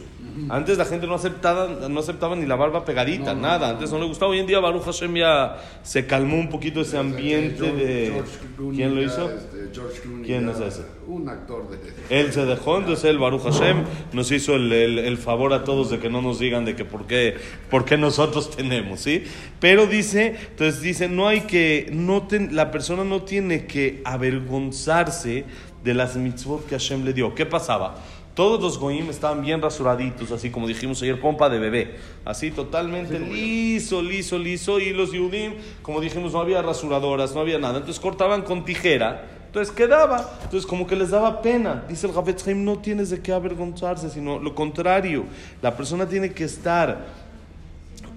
Antes 0.50 0.78
la 0.78 0.86
gente 0.86 1.08
no 1.08 1.16
aceptaba, 1.16 1.88
no 1.90 2.00
aceptaba 2.00 2.36
ni 2.36 2.46
la 2.46 2.56
barba 2.56 2.86
pegadita, 2.86 3.33
No, 3.33 3.42
nada. 3.42 3.68
no, 3.69 3.74
Antes 3.74 3.92
no. 3.92 3.97
le 4.00 4.06
gustaba. 4.06 4.31
Hoy 4.31 4.40
en 4.40 4.45
día 4.45 4.59
Baruch 4.59 4.83
Hashem 4.83 5.16
ya 5.16 5.57
se 5.81 6.06
calmó 6.06 6.38
un 6.38 6.50
poquito 6.50 6.81
ese 6.81 6.95
ambiente 6.97 7.71
de... 7.71 8.12
George 8.14 8.31
Clooney 8.56 8.78
¿Quién 8.78 8.94
lo 8.95 9.02
hizo? 9.02 9.31
este, 9.31 9.56
George 9.78 10.00
Clooney 10.02 10.26
¿Quién 10.26 10.50
es 10.50 10.60
ese? 10.60 10.81
Un 11.07 11.30
actor 11.30 11.69
de... 11.69 11.78
Él 12.19 12.34
se 12.34 12.46
dejó, 12.46 12.78
entonces 12.78 13.06
él, 13.06 13.18
Baruch 13.18 13.44
Hashem, 13.44 13.84
nos 14.14 14.31
hizo 14.31 14.56
el, 14.56 14.72
el- 14.74 15.00
el 15.00 15.18
favor 15.18 15.54
a 15.54 15.64
todos 15.64 15.90
de 15.92 16.00
que 16.00 16.10
no 16.10 16.22
nos 16.22 16.40
digan 16.40 16.66
de 16.66 16.76
que 16.76 16.84
por 16.86 17.06
qué, 17.07 17.36
por 17.69 17.86
qué 17.86 17.98
nosotros 17.98 18.50
tenemos, 18.57 19.00
¿sí? 19.02 19.24
Pero 19.60 19.86
dice, 19.86 20.36
entonces 20.50 20.81
dice, 20.81 21.07
no 21.07 21.28
hay 21.28 21.42
que, 21.42 21.90
no 21.94 22.24
ten- 22.28 22.56
la 22.56 22.72
persona 22.72 23.04
no 23.04 23.22
tiene 23.24 23.66
que 23.68 24.02
avergonzarse 24.04 25.46
de 25.84 25.94
las 25.94 26.16
mitzvot 26.16 26.66
que 26.68 26.76
Hashem 26.76 27.06
le 27.06 27.14
dio. 27.14 27.34
¿Qué 27.36 27.46
pasaba? 27.46 27.96
Todos 28.34 28.62
los 28.62 28.78
goyim 28.78 29.10
estaban 29.10 29.42
bien 29.42 29.62
rasuraditos, 29.64 30.31
así 30.31 30.52
como 30.52 30.68
dijimos 30.68 31.02
ayer, 31.02 31.19
pompa 31.19 31.50
de 31.50 31.57
bebé, 31.57 31.96
así 32.24 32.52
totalmente 32.52 33.18
liso, 33.19 34.00
liso, 34.04 34.38
liso, 34.38 34.80
y 34.80 34.92
los 34.94 35.12
yudim, 35.12 35.54
como 35.81 36.02
dijimos, 36.02 36.34
no 36.34 36.40
había 36.42 36.62
rasuradoras, 36.62 37.34
no 37.34 37.42
había 37.42 37.57
nada, 37.57 37.80
entonces 37.80 38.00
cortaban 38.00 38.44
con 38.44 38.64
tijera, 38.64 39.26
entonces 39.57 39.76
quedaba, 39.76 40.30
entonces 40.44 40.68
como 40.68 40.85
que 40.85 40.95
les 40.95 41.09
daba 41.09 41.42
pena. 41.42 41.83
Dice 41.90 42.06
el 42.06 42.14
Jafetz 42.14 42.47
Haim, 42.47 42.64
no 42.64 42.78
tienes 42.78 43.09
de 43.09 43.21
qué 43.21 43.33
avergonzarse, 43.33 44.09
sino 44.09 44.37
lo 44.37 44.54
contrario. 44.54 45.26
La 45.64 45.76
persona 45.76 46.07
tiene 46.07 46.31
que 46.31 46.44
estar 46.44 47.07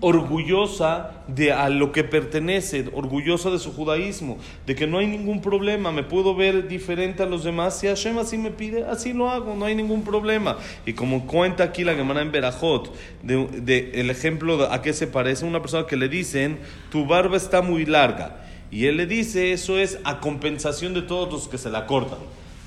orgullosa 0.02 1.12
de 1.28 1.52
a 1.52 1.70
lo 1.70 1.92
que 1.92 2.04
pertenece, 2.04 2.90
orgullosa 2.92 3.50
de 3.50 3.58
su 3.58 3.72
judaísmo, 3.72 4.36
de 4.66 4.74
que 4.74 4.86
no 4.86 4.98
hay 4.98 5.06
ningún 5.06 5.40
problema, 5.40 5.92
me 5.92 6.02
puedo 6.02 6.34
ver 6.34 6.68
diferente 6.68 7.22
a 7.22 7.26
los 7.26 7.44
demás, 7.44 7.78
si 7.78 7.86
Hashem 7.86 8.18
así 8.18 8.36
me 8.36 8.50
pide, 8.50 8.84
así 8.84 9.12
lo 9.14 9.30
hago, 9.30 9.54
no 9.54 9.64
hay 9.64 9.74
ningún 9.74 10.02
problema. 10.02 10.58
Y 10.84 10.92
como 10.92 11.26
cuenta 11.26 11.64
aquí 11.64 11.84
la 11.84 11.94
Gemara 11.94 12.20
en 12.22 12.32
Berajot, 12.32 12.94
de, 13.22 13.46
de 13.62 13.92
el 13.94 14.10
ejemplo 14.10 14.58
de 14.58 14.74
a 14.74 14.82
qué 14.82 14.92
se 14.92 15.06
parece, 15.06 15.46
una 15.46 15.60
persona 15.60 15.86
que 15.86 15.96
le 15.96 16.08
dicen, 16.08 16.58
tu 16.90 17.06
barba 17.06 17.36
está 17.36 17.62
muy 17.62 17.86
larga, 17.86 18.44
y 18.70 18.86
él 18.86 18.96
le 18.96 19.06
dice, 19.06 19.52
eso 19.52 19.78
es 19.78 19.98
a 20.04 20.20
compensación 20.20 20.94
de 20.94 21.02
todos 21.02 21.32
los 21.32 21.48
que 21.48 21.58
se 21.58 21.70
la 21.70 21.86
cortan. 21.86 22.18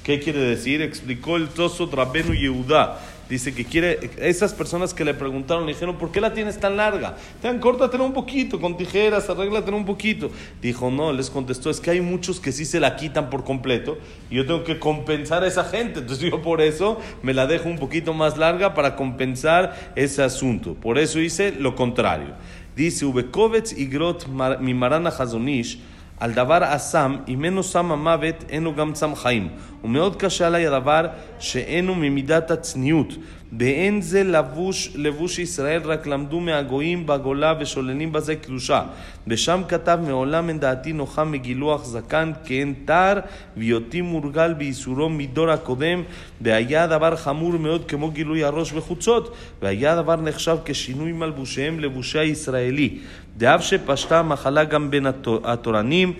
¿Qué 0.03 0.19
quiere 0.19 0.39
decir? 0.39 0.81
Explicó 0.81 1.37
el 1.37 1.47
Tosot 1.47 1.93
Rabenu 1.93 2.33
Yehudá, 2.33 2.99
dice 3.29 3.53
que 3.53 3.63
quiere, 3.63 4.11
esas 4.17 4.53
personas 4.53 4.93
que 4.93 5.05
le 5.05 5.13
preguntaron, 5.13 5.65
le 5.65 5.71
dijeron, 5.71 5.97
¿por 5.97 6.11
qué 6.11 6.19
la 6.19 6.33
tienes 6.33 6.59
tan 6.59 6.75
larga? 6.75 7.15
Te 7.41 7.57
córtatela 7.59 8.03
un 8.03 8.11
poquito, 8.11 8.59
con 8.59 8.75
tijeras, 8.75 9.29
arréglatela 9.29 9.77
un 9.77 9.85
poquito. 9.85 10.29
Dijo, 10.61 10.91
no, 10.91 11.13
les 11.13 11.29
contestó, 11.29 11.69
es 11.69 11.79
que 11.79 11.91
hay 11.91 12.01
muchos 12.01 12.41
que 12.41 12.51
sí 12.51 12.65
se 12.65 12.81
la 12.81 12.97
quitan 12.97 13.29
por 13.29 13.45
completo 13.45 13.97
y 14.29 14.35
yo 14.35 14.45
tengo 14.45 14.65
que 14.65 14.77
compensar 14.77 15.43
a 15.43 15.47
esa 15.47 15.63
gente. 15.63 15.99
Entonces 15.99 16.29
yo 16.31 16.41
por 16.41 16.61
eso 16.61 16.99
me 17.21 17.33
la 17.33 17.47
dejo 17.47 17.69
un 17.69 17.79
poquito 17.79 18.13
más 18.13 18.37
larga 18.37 18.73
para 18.73 18.97
compensar 18.97 19.93
ese 19.95 20.21
asunto. 20.21 20.73
Por 20.73 20.97
eso 20.97 21.19
hice 21.19 21.53
lo 21.53 21.75
contrario. 21.75 22.33
Dice, 22.75 23.05
Ubekovets 23.05 23.71
y 23.71 23.85
Grot 23.85 24.27
mi 24.59 24.73
marana 24.73 25.09
Hazonish, 25.09 25.79
על 26.23 26.31
דבר 26.33 26.59
אסם, 26.61 27.15
אם 27.27 27.45
אינו 27.45 27.63
שם 27.63 27.91
המוות, 27.91 28.43
אין 28.49 28.63
לו 28.63 28.75
גם 28.75 28.93
צם 28.93 29.15
חיים. 29.15 29.49
ומאוד 29.83 30.15
קשה 30.15 30.47
עליי 30.47 30.67
הדבר 30.67 31.07
שאינו 31.39 31.95
ממידת 31.95 32.51
הצניעות. 32.51 33.13
באין 33.57 34.01
זה 34.01 34.23
לבוש, 34.23 34.91
לבוש 34.95 35.39
ישראל, 35.39 35.81
רק 35.83 36.07
למדו 36.07 36.39
מהגויים 36.39 37.05
בגולה 37.05 37.53
ושוללים 37.59 38.11
בזה 38.11 38.35
קדושה. 38.35 38.83
ושם 39.27 39.61
כתב, 39.67 39.99
מעולם 40.07 40.49
אין 40.49 40.59
דעתי 40.59 40.93
נוחה 40.93 41.23
מגילוח 41.23 41.85
זקן, 41.85 42.31
כי 42.45 42.59
אין 42.59 42.73
תער, 42.85 43.19
והיותי 43.57 44.01
מורגל 44.01 44.53
בייסורו 44.53 45.09
מדור 45.09 45.49
הקודם, 45.49 46.03
והיה 46.41 46.87
דבר 46.87 47.15
חמור 47.15 47.51
מאוד 47.51 47.85
כמו 47.87 48.11
גילוי 48.11 48.43
הראש 48.43 48.73
וחוצות, 48.73 49.35
והיה 49.61 49.95
דבר 49.95 50.15
נחשב 50.15 50.57
כשינוי 50.65 51.11
מלבושיהם 51.11 51.79
לבושי 51.79 52.19
הישראלי. 52.19 52.97
דאף 53.37 53.61
שפשטה 53.63 54.19
המחלה 54.19 54.63
גם 54.63 54.91
בין 54.91 55.05
התורנים, 55.43 56.13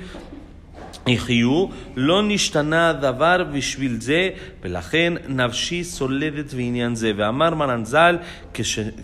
יחיו, 1.07 1.65
לא 1.95 2.22
נשתנה 2.24 2.89
הדבר 2.89 3.43
בשביל 3.53 4.01
זה, 4.01 4.29
ולכן 4.62 5.13
נפשי 5.27 5.83
סולדת 5.83 6.53
בעניין 6.53 6.95
זה. 6.95 7.12
ואמר 7.17 7.55
מרן 7.55 7.86
ז"ל, 7.86 8.17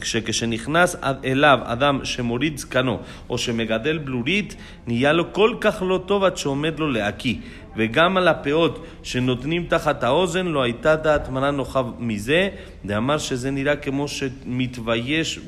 שכשנכנס 0.04 0.96
אליו 1.26 1.60
אדם 1.64 2.00
שמוריד 2.04 2.58
זקנו, 2.58 3.00
או 3.30 3.38
שמגדל 3.38 3.98
בלורית, 3.98 4.56
נהיה 4.88 5.14
לו 5.14 5.34
כל 5.34 5.56
כך 5.62 5.84
לא 5.88 6.04
טוב 6.06 6.24
עד 6.24 6.38
שעומד 6.38 6.80
לו 6.80 6.92
להקיא. 6.92 7.36
וגם 7.76 8.18
על 8.18 8.28
הפאות 8.28 8.86
שנותנים 9.04 9.66
תחת 9.70 10.04
האוזן 10.04 10.46
לא 10.46 10.64
הייתה 10.64 10.96
דעת 10.96 11.30
מרן 11.30 11.56
נוחה 11.56 11.82
מזה, 12.00 12.50
דאמר 12.86 13.18
שזה 13.18 13.52
נראה 13.52 13.76
כמו 13.76 14.08
שמתבייש 14.08 15.40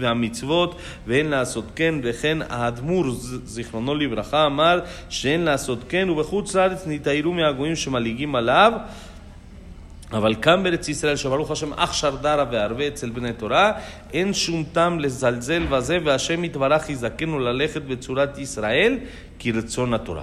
במצוות 0.00 0.74
ואין 1.06 1.26
לעשות 1.26 1.64
כן, 1.74 1.94
וכן. 2.02 2.38
האדמו"ר, 2.48 3.10
זיכרונו 3.44 3.94
לברכה, 3.94 4.46
אמר 4.46 4.80
שאין 5.08 5.40
לעשות 5.40 5.78
כן, 5.88 6.10
ובחוץ 6.10 6.54
לארץ 6.56 6.84
נתארו 6.86 7.32
מהגויים 7.32 7.76
שמלעיגים 7.76 8.34
עליו. 8.34 8.72
אבל 10.12 10.34
כאן 10.34 10.62
בארץ 10.62 10.88
ישראל, 10.88 11.16
שברוך 11.16 11.50
השם 11.50 11.72
אך 11.72 11.94
שרדרה 11.94 12.44
והרבה 12.50 12.88
אצל 12.88 13.10
בני 13.10 13.32
תורה, 13.32 13.72
אין 14.12 14.34
שום 14.34 14.64
טעם 14.72 15.00
לזלזל 15.00 15.66
בזה, 15.66 15.98
והשם 16.04 16.44
יתברך 16.44 16.90
יזכנו 16.90 17.38
ללכת 17.38 17.82
בצורת 17.82 18.38
ישראל 18.38 18.98
כרצון 19.38 19.94
התורה. 19.94 20.22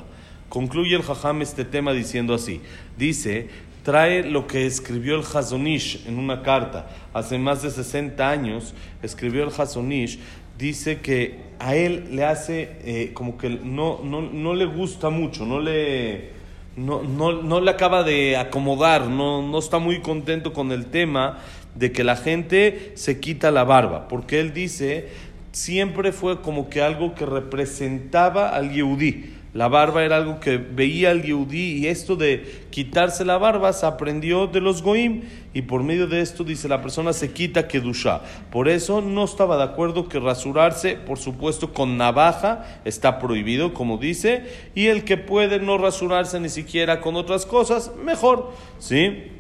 Concluye 0.52 0.98
el 0.98 1.02
Jajam 1.02 1.42
este 1.42 1.64
tema 1.64 1.94
diciendo 1.94 2.34
así. 2.34 2.60
Dice, 2.98 3.48
trae 3.84 4.22
lo 4.22 4.48
que 4.48 4.66
escribió 4.66 5.16
el 5.16 5.24
Hazonish 5.24 6.06
en 6.06 6.20
una 6.20 6.44
carta. 6.44 6.90
Hace 7.14 7.38
más 7.38 7.62
de 7.62 7.72
60 7.72 8.30
años 8.30 8.74
escribió 9.02 9.46
el 9.46 9.50
Hazonish. 9.58 10.20
Dice 10.58 11.00
que 11.00 11.40
a 11.58 11.76
él 11.76 12.10
le 12.12 12.26
hace 12.26 12.76
eh, 12.84 13.12
como 13.14 13.38
que 13.38 13.50
no, 13.50 14.02
no, 14.04 14.24
no 14.24 14.54
le 14.54 14.66
gusta 14.66 15.10
mucho, 15.10 15.46
no 15.46 15.62
le, 15.62 16.32
no, 16.76 17.02
no, 17.02 17.42
no 17.42 17.62
le 17.62 17.72
acaba 17.72 18.04
de 18.04 18.36
acomodar, 18.36 19.08
no, 19.08 19.42
no 19.42 19.58
está 19.58 19.80
muy 19.80 20.02
contento 20.02 20.52
con 20.52 20.74
el 20.74 20.88
tema 20.88 21.40
de 21.76 21.94
que 21.94 22.04
la 22.04 22.18
gente 22.18 22.92
se 22.96 23.22
quita 23.22 23.52
la 23.52 23.64
barba. 23.64 24.10
Porque 24.10 24.42
él 24.42 24.54
dice, 24.54 25.08
siempre 25.54 26.12
fue 26.12 26.42
como 26.42 26.70
que 26.70 26.82
algo 26.82 27.16
que 27.16 27.26
representaba 27.26 28.50
al 28.50 28.74
Yehudí 28.74 29.40
la 29.54 29.68
barba 29.68 30.06
era 30.06 30.16
algo 30.16 30.40
que 30.40 30.58
veía 30.58 31.12
el 31.12 31.24
Yehudí 31.24 31.80
y 31.80 31.88
esto 31.88 32.16
de 32.16 32.64
quitarse 32.70 33.26
la 33.26 33.38
barba 33.38 33.74
se 33.74 33.86
aprendió 33.86 34.48
de 34.48 34.62
los 34.62 34.82
Goim 34.82 35.24
y 35.54 35.64
por 35.64 35.84
medio 35.84 36.08
de 36.08 36.22
esto 36.22 36.46
dice 36.46 36.70
la 36.70 36.82
persona 36.82 37.12
se 37.12 37.34
quita 37.34 37.68
Kedusha. 37.68 38.22
Por 38.50 38.70
eso 38.70 39.02
no 39.02 39.26
estaba 39.26 39.58
de 39.58 39.64
acuerdo 39.64 40.08
que 40.08 40.22
rasurarse, 40.22 40.96
por 40.96 41.18
supuesto 41.18 41.74
con 41.74 41.98
navaja 41.98 42.82
está 42.86 43.20
prohibido 43.20 43.74
como 43.74 43.98
dice 43.98 44.46
y 44.74 44.88
el 44.88 45.04
que 45.04 45.18
puede 45.18 45.60
no 45.60 45.78
rasurarse 45.78 46.40
ni 46.40 46.50
siquiera 46.50 47.02
con 47.02 47.18
otras 47.18 47.46
cosas, 47.46 47.92
mejor, 48.02 48.54
¿sí? 48.80 49.32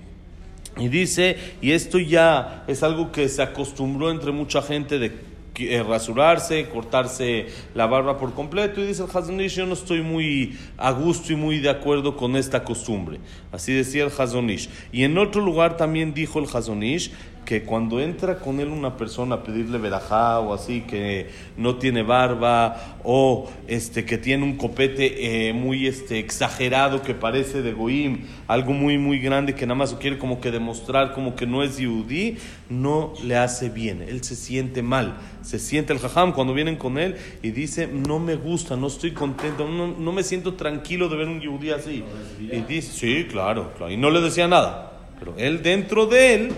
Y 0.77 0.89
dice, 0.89 1.37
y 1.61 1.71
esto 1.71 1.99
ya 1.99 2.63
es 2.67 2.83
algo 2.83 3.11
que 3.11 3.29
se 3.29 3.41
acostumbró 3.41 4.09
entre 4.09 4.31
mucha 4.31 4.61
gente 4.61 4.99
de 4.99 5.30
eh, 5.55 5.83
rasurarse, 5.83 6.69
cortarse 6.69 7.47
la 7.75 7.87
barba 7.87 8.17
por 8.17 8.33
completo. 8.33 8.81
Y 8.81 8.87
dice 8.87 9.03
el 9.03 9.09
Hazonish, 9.09 9.55
yo 9.55 9.65
no 9.65 9.73
estoy 9.73 10.01
muy 10.01 10.57
a 10.77 10.91
gusto 10.91 11.33
y 11.33 11.35
muy 11.35 11.59
de 11.59 11.69
acuerdo 11.69 12.15
con 12.15 12.35
esta 12.35 12.63
costumbre. 12.63 13.19
Así 13.51 13.73
decía 13.73 14.03
el 14.03 14.11
Hazonish. 14.17 14.69
Y 14.91 15.03
en 15.03 15.17
otro 15.17 15.41
lugar 15.41 15.77
también 15.77 16.13
dijo 16.13 16.39
el 16.39 16.45
Hazonish 16.45 17.11
que 17.45 17.63
cuando 17.63 17.99
entra 17.99 18.39
con 18.39 18.59
él 18.59 18.69
una 18.69 18.97
persona 18.97 19.35
a 19.35 19.43
pedirle 19.43 19.77
verajá 19.77 20.39
o 20.39 20.53
así, 20.53 20.81
que 20.81 21.29
no 21.57 21.75
tiene 21.75 22.03
barba 22.03 22.99
o 23.03 23.49
este, 23.67 24.05
que 24.05 24.17
tiene 24.17 24.43
un 24.43 24.57
copete 24.57 25.49
eh, 25.49 25.53
muy 25.53 25.87
este, 25.87 26.19
exagerado 26.19 27.01
que 27.01 27.13
parece 27.13 27.61
de 27.61 27.73
Goim, 27.73 28.25
algo 28.47 28.73
muy, 28.73 28.97
muy 28.97 29.19
grande 29.19 29.55
que 29.55 29.65
nada 29.65 29.75
más 29.75 29.93
quiere 29.95 30.17
como 30.17 30.39
que 30.39 30.51
demostrar 30.51 31.13
como 31.13 31.35
que 31.35 31.47
no 31.47 31.63
es 31.63 31.77
yudí, 31.77 32.37
no 32.69 33.13
le 33.23 33.35
hace 33.35 33.69
bien, 33.69 34.01
él 34.01 34.23
se 34.23 34.35
siente 34.35 34.81
mal, 34.81 35.17
se 35.41 35.59
siente 35.59 35.93
el 35.93 35.99
jajam 35.99 36.33
cuando 36.33 36.53
vienen 36.53 36.75
con 36.75 36.97
él 36.97 37.15
y 37.41 37.51
dice, 37.51 37.87
no 37.87 38.19
me 38.19 38.35
gusta, 38.35 38.75
no 38.75 38.87
estoy 38.87 39.11
contento, 39.11 39.67
no, 39.67 39.87
no 39.87 40.11
me 40.11 40.23
siento 40.23 40.53
tranquilo 40.53 41.09
de 41.09 41.17
ver 41.17 41.27
un 41.27 41.41
yudí 41.41 41.71
así. 41.71 42.03
Y 42.39 42.61
dice, 42.61 42.91
sí, 42.93 43.27
claro, 43.29 43.73
claro, 43.75 43.91
y 43.91 43.97
no 43.97 44.09
le 44.09 44.21
decía 44.21 44.47
nada. 44.47 44.87
Pero 45.19 45.35
él 45.37 45.61
dentro 45.61 46.07
de 46.07 46.33
él 46.33 46.51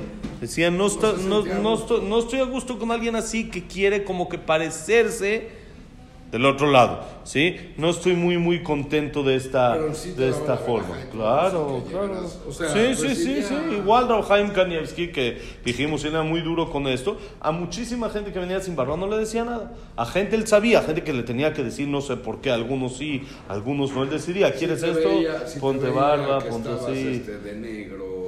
decía, 0.43 0.69
no, 0.69 0.87
no, 1.27 1.45
no, 1.45 1.99
no 2.01 2.19
estoy 2.19 2.39
a 2.39 2.43
gusto 2.43 2.77
con 2.77 2.91
alguien 2.91 3.15
así 3.15 3.49
que 3.49 3.65
quiere 3.65 4.03
como 4.03 4.27
que 4.27 4.37
parecerse 4.37 5.63
del 6.33 6.47
otro 6.47 6.71
lado, 6.71 7.01
¿sí? 7.25 7.57
No 7.77 7.91
estoy 7.91 8.15
muy, 8.15 8.39
muy 8.39 8.63
contento 8.63 9.21
de 9.21 9.35
esta, 9.35 9.77
de 9.77 10.29
esta 10.29 10.57
forma. 10.57 10.97
Claro, 11.11 11.83
claro. 11.87 12.27
sí, 12.49 12.95
sí, 12.95 13.15
sí, 13.15 13.43
sí. 13.43 13.53
Igual 13.71 14.07
Raúl 14.07 14.51
Kanievski, 14.51 15.09
que 15.09 15.39
dijimos 15.63 16.03
era 16.03 16.23
muy 16.23 16.41
duro 16.41 16.71
con 16.71 16.87
esto, 16.87 17.19
a 17.39 17.51
muchísima 17.51 18.09
gente 18.09 18.33
que 18.33 18.39
venía 18.39 18.59
sin 18.61 18.75
barba 18.75 18.97
no 18.97 19.07
le 19.07 19.17
decía 19.17 19.45
nada. 19.45 19.73
A 19.95 20.07
gente 20.07 20.35
él 20.35 20.47
sabía, 20.47 20.79
a 20.79 20.81
gente 20.81 21.03
que 21.03 21.13
le 21.13 21.21
tenía 21.21 21.53
que 21.53 21.63
decir, 21.63 21.87
no 21.87 22.01
sé 22.01 22.17
por 22.17 22.41
qué, 22.41 22.49
algunos 22.49 22.97
sí, 22.97 23.21
algunos 23.47 23.93
no. 23.93 24.01
Él 24.01 24.09
decidía, 24.09 24.51
¿quieres 24.55 24.81
esto? 24.81 25.09
ponte 25.59 25.87
barba, 25.89 26.39
ponte 26.39 26.69
así. 26.69 27.07
Este, 27.09 27.37
de 27.37 27.53
negro 27.53 28.22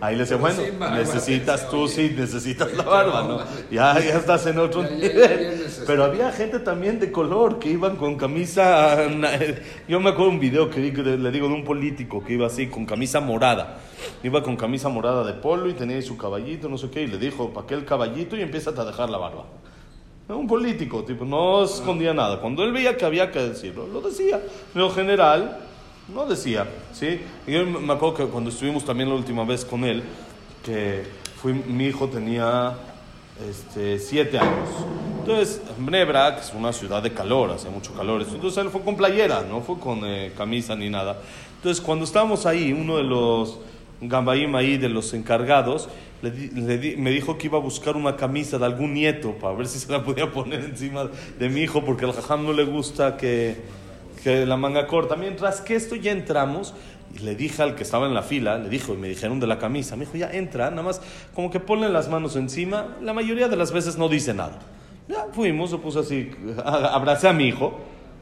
Ahí 0.00 0.14
le 0.14 0.22
decía, 0.22 0.36
bueno, 0.36 0.62
necesitas 0.94 1.68
tú, 1.68 1.88
sí, 1.88 2.14
necesitas 2.16 2.72
la 2.74 2.82
barba, 2.84 3.22
¿no? 3.22 3.38
Ya, 3.70 3.98
ya 3.98 4.18
estás 4.18 4.46
en 4.46 4.58
otro 4.58 4.82
nivel. 4.82 5.66
Pero 5.86 6.04
había 6.04 6.30
gente 6.32 6.60
también 6.60 7.00
de 7.00 7.10
color 7.10 7.58
que 7.58 7.70
iban 7.70 7.96
con 7.96 8.16
camisa. 8.16 8.96
Yo 9.88 10.00
me 10.00 10.10
acuerdo 10.10 10.30
un 10.30 10.40
video 10.40 10.70
que 10.70 10.80
le 10.80 11.30
digo 11.30 11.48
de 11.48 11.54
un 11.54 11.64
político 11.64 12.22
que 12.24 12.34
iba 12.34 12.46
así, 12.46 12.68
con 12.68 12.86
camisa 12.86 13.20
morada. 13.20 13.78
Iba 14.22 14.42
con 14.42 14.56
camisa 14.56 14.88
morada 14.88 15.24
de 15.24 15.34
polo 15.34 15.68
y 15.68 15.74
tenía 15.74 16.00
su 16.02 16.16
caballito, 16.16 16.68
no 16.68 16.78
sé 16.78 16.90
qué, 16.90 17.02
y 17.02 17.06
le 17.08 17.18
dijo, 17.18 17.52
¿para 17.52 17.66
qué 17.66 17.74
el 17.74 17.84
caballito? 17.84 18.36
Y 18.36 18.42
empieza 18.42 18.70
a 18.70 18.84
dejar 18.84 19.10
la 19.10 19.18
barba. 19.18 19.44
Un 20.28 20.46
político, 20.46 21.04
tipo, 21.04 21.24
no 21.24 21.64
escondía 21.64 22.12
nada. 22.12 22.38
Cuando 22.38 22.62
él 22.62 22.72
veía 22.72 22.96
que 22.96 23.04
había 23.06 23.30
que 23.30 23.40
decirlo, 23.40 23.86
lo 23.86 24.02
decía. 24.02 24.40
Lo 24.74 24.90
general, 24.90 25.58
no 26.08 26.26
decía, 26.26 26.66
¿sí? 26.92 27.20
yo 27.46 27.66
me 27.66 27.92
acuerdo 27.92 28.14
que 28.14 28.24
cuando 28.26 28.50
estuvimos 28.50 28.84
también 28.84 29.08
la 29.08 29.14
última 29.14 29.44
vez 29.44 29.64
con 29.64 29.84
él, 29.84 30.02
que 30.64 31.04
fui, 31.40 31.52
mi 31.52 31.86
hijo 31.86 32.08
tenía 32.08 32.74
este, 33.48 33.98
siete 33.98 34.38
años. 34.38 34.68
Entonces, 35.20 35.62
Bnebra, 35.78 36.34
que 36.34 36.40
es 36.40 36.52
una 36.54 36.72
ciudad 36.72 37.02
de 37.02 37.12
calor, 37.12 37.50
hace 37.50 37.68
mucho 37.68 37.92
calor, 37.92 38.22
entonces 38.22 38.56
él 38.64 38.70
fue 38.70 38.80
con 38.80 38.96
playera, 38.96 39.42
no 39.48 39.60
fue 39.60 39.78
con 39.78 40.00
eh, 40.04 40.32
camisa 40.36 40.74
ni 40.74 40.88
nada. 40.88 41.20
Entonces, 41.56 41.82
cuando 41.84 42.04
estábamos 42.04 42.46
ahí, 42.46 42.72
uno 42.72 42.96
de 42.96 43.04
los 43.04 43.58
Gambaim 44.00 44.54
ahí, 44.54 44.78
de 44.78 44.88
los 44.88 45.12
encargados, 45.12 45.88
le 46.22 46.96
me 46.96 47.10
dijo 47.10 47.38
que 47.38 47.46
iba 47.46 47.58
a 47.58 47.60
buscar 47.60 47.96
una 47.96 48.16
camisa 48.16 48.58
de 48.58 48.64
algún 48.64 48.94
nieto 48.94 49.32
para 49.32 49.54
ver 49.54 49.68
si 49.68 49.78
se 49.78 49.92
la 49.92 50.02
podía 50.02 50.32
poner 50.32 50.60
encima 50.64 51.08
de 51.38 51.48
mi 51.48 51.60
hijo, 51.60 51.84
porque 51.84 52.06
al 52.06 52.12
jajam 52.12 52.44
no 52.44 52.52
le 52.52 52.64
gusta 52.64 53.16
que 53.16 53.56
que 54.22 54.46
la 54.46 54.56
manga 54.56 54.86
corta. 54.86 55.16
Mientras 55.16 55.60
que 55.60 55.74
esto 55.74 55.94
ya 55.94 56.12
entramos, 56.12 56.74
y 57.14 57.20
le 57.20 57.34
dije 57.34 57.62
al 57.62 57.74
que 57.74 57.82
estaba 57.82 58.06
en 58.06 58.14
la 58.14 58.22
fila, 58.22 58.58
le 58.58 58.68
dijo, 58.68 58.94
y 58.94 58.96
me 58.96 59.08
dijeron 59.08 59.40
de 59.40 59.46
la 59.46 59.58
camisa, 59.58 59.96
me 59.96 60.04
dijo, 60.04 60.16
ya 60.16 60.30
entra, 60.30 60.70
nada 60.70 60.82
más 60.82 61.00
como 61.34 61.50
que 61.50 61.60
ponen 61.60 61.92
las 61.92 62.08
manos 62.08 62.36
encima, 62.36 62.96
la 63.00 63.14
mayoría 63.14 63.48
de 63.48 63.56
las 63.56 63.72
veces 63.72 63.96
no 63.96 64.08
dice 64.08 64.34
nada. 64.34 64.58
Ya 65.08 65.26
fuimos, 65.32 65.70
lo 65.70 65.80
puse 65.80 66.00
así, 66.00 66.30
abracé 66.64 67.28
a 67.28 67.32
mi 67.32 67.48
hijo, 67.48 67.78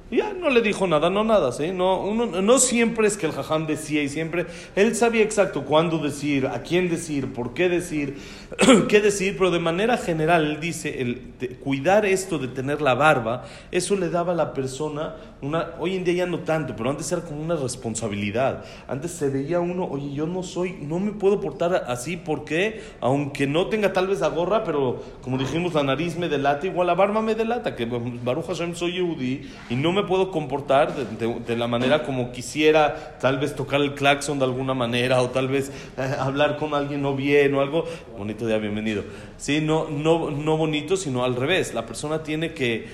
ya 0.08 0.32
no 0.32 0.50
le 0.50 0.60
dijo 0.60 0.86
nada, 0.86 1.10
no 1.10 1.24
nada, 1.24 1.50
¿sí? 1.50 1.72
No, 1.72 2.00
uno, 2.00 2.26
no 2.26 2.58
siempre 2.60 3.08
es 3.08 3.16
que 3.16 3.26
el 3.26 3.32
jajam 3.32 3.66
decía 3.66 4.04
y 4.04 4.08
siempre, 4.08 4.46
él 4.76 4.94
sabía 4.94 5.22
exacto 5.22 5.64
cuándo 5.64 5.98
decir, 5.98 6.46
a 6.46 6.62
quién 6.62 6.88
decir, 6.88 7.32
por 7.32 7.54
qué 7.54 7.68
decir, 7.68 8.16
qué 8.88 9.00
decir, 9.00 9.34
pero 9.36 9.50
de 9.50 9.58
manera 9.58 9.96
general 9.96 10.46
él 10.46 10.60
dice, 10.60 11.02
el, 11.02 11.34
cuidar 11.58 12.06
esto 12.06 12.38
de 12.38 12.46
tener 12.46 12.82
la 12.82 12.94
barba, 12.94 13.46
eso 13.72 13.96
le 13.96 14.08
daba 14.08 14.32
a 14.32 14.36
la 14.36 14.54
persona 14.54 15.16
una, 15.42 15.72
hoy 15.78 15.96
en 15.96 16.04
día 16.04 16.14
ya 16.14 16.26
no 16.26 16.40
tanto, 16.40 16.74
pero 16.76 16.90
antes 16.90 17.10
era 17.12 17.22
como 17.22 17.42
una 17.42 17.56
responsabilidad. 17.56 18.64
Antes 18.88 19.12
se 19.12 19.28
veía 19.28 19.60
uno, 19.60 19.84
oye, 19.84 20.12
yo 20.14 20.26
no 20.26 20.42
soy, 20.42 20.78
no 20.80 20.98
me 20.98 21.12
puedo 21.12 21.40
portar 21.40 21.84
así, 21.88 22.16
porque 22.16 22.80
aunque 23.00 23.46
no 23.46 23.66
tenga 23.66 23.92
tal 23.92 24.06
vez 24.06 24.20
la 24.20 24.28
gorra, 24.28 24.64
pero 24.64 25.02
como 25.22 25.36
dijimos, 25.36 25.74
la 25.74 25.82
nariz 25.82 26.16
me 26.16 26.28
delata, 26.28 26.66
igual 26.66 26.86
la 26.86 26.94
barba 26.94 27.20
me 27.20 27.34
delata, 27.34 27.76
que 27.76 27.84
Baruch 27.84 28.46
Hashem 28.46 28.74
soy 28.74 28.94
Yehudi 28.94 29.50
y 29.68 29.74
no 29.76 29.92
me 29.92 30.04
puedo 30.04 30.30
comportar 30.30 30.94
de 30.94 31.56
la 31.56 31.66
manera 31.66 32.02
como 32.02 32.32
quisiera, 32.32 33.18
tal 33.20 33.38
vez 33.38 33.54
tocar 33.54 33.80
el 33.80 33.94
claxon 33.94 34.38
de 34.38 34.44
alguna 34.46 34.74
manera, 34.74 35.20
o 35.20 35.30
tal 35.30 35.48
vez 35.48 35.70
eh, 35.98 36.14
hablar 36.18 36.56
con 36.56 36.74
alguien 36.74 37.02
no 37.02 37.14
bien 37.14 37.54
o 37.54 37.60
algo. 37.60 37.84
Bonito 38.16 38.46
día, 38.46 38.58
bienvenido. 38.58 39.04
Sí, 39.36 39.60
no, 39.60 39.88
no, 39.90 40.30
no 40.30 40.56
bonito, 40.56 40.96
sino 40.96 41.24
al 41.24 41.36
revés. 41.36 41.74
La 41.74 41.84
persona 41.84 42.22
tiene 42.22 42.54
que 42.54 42.86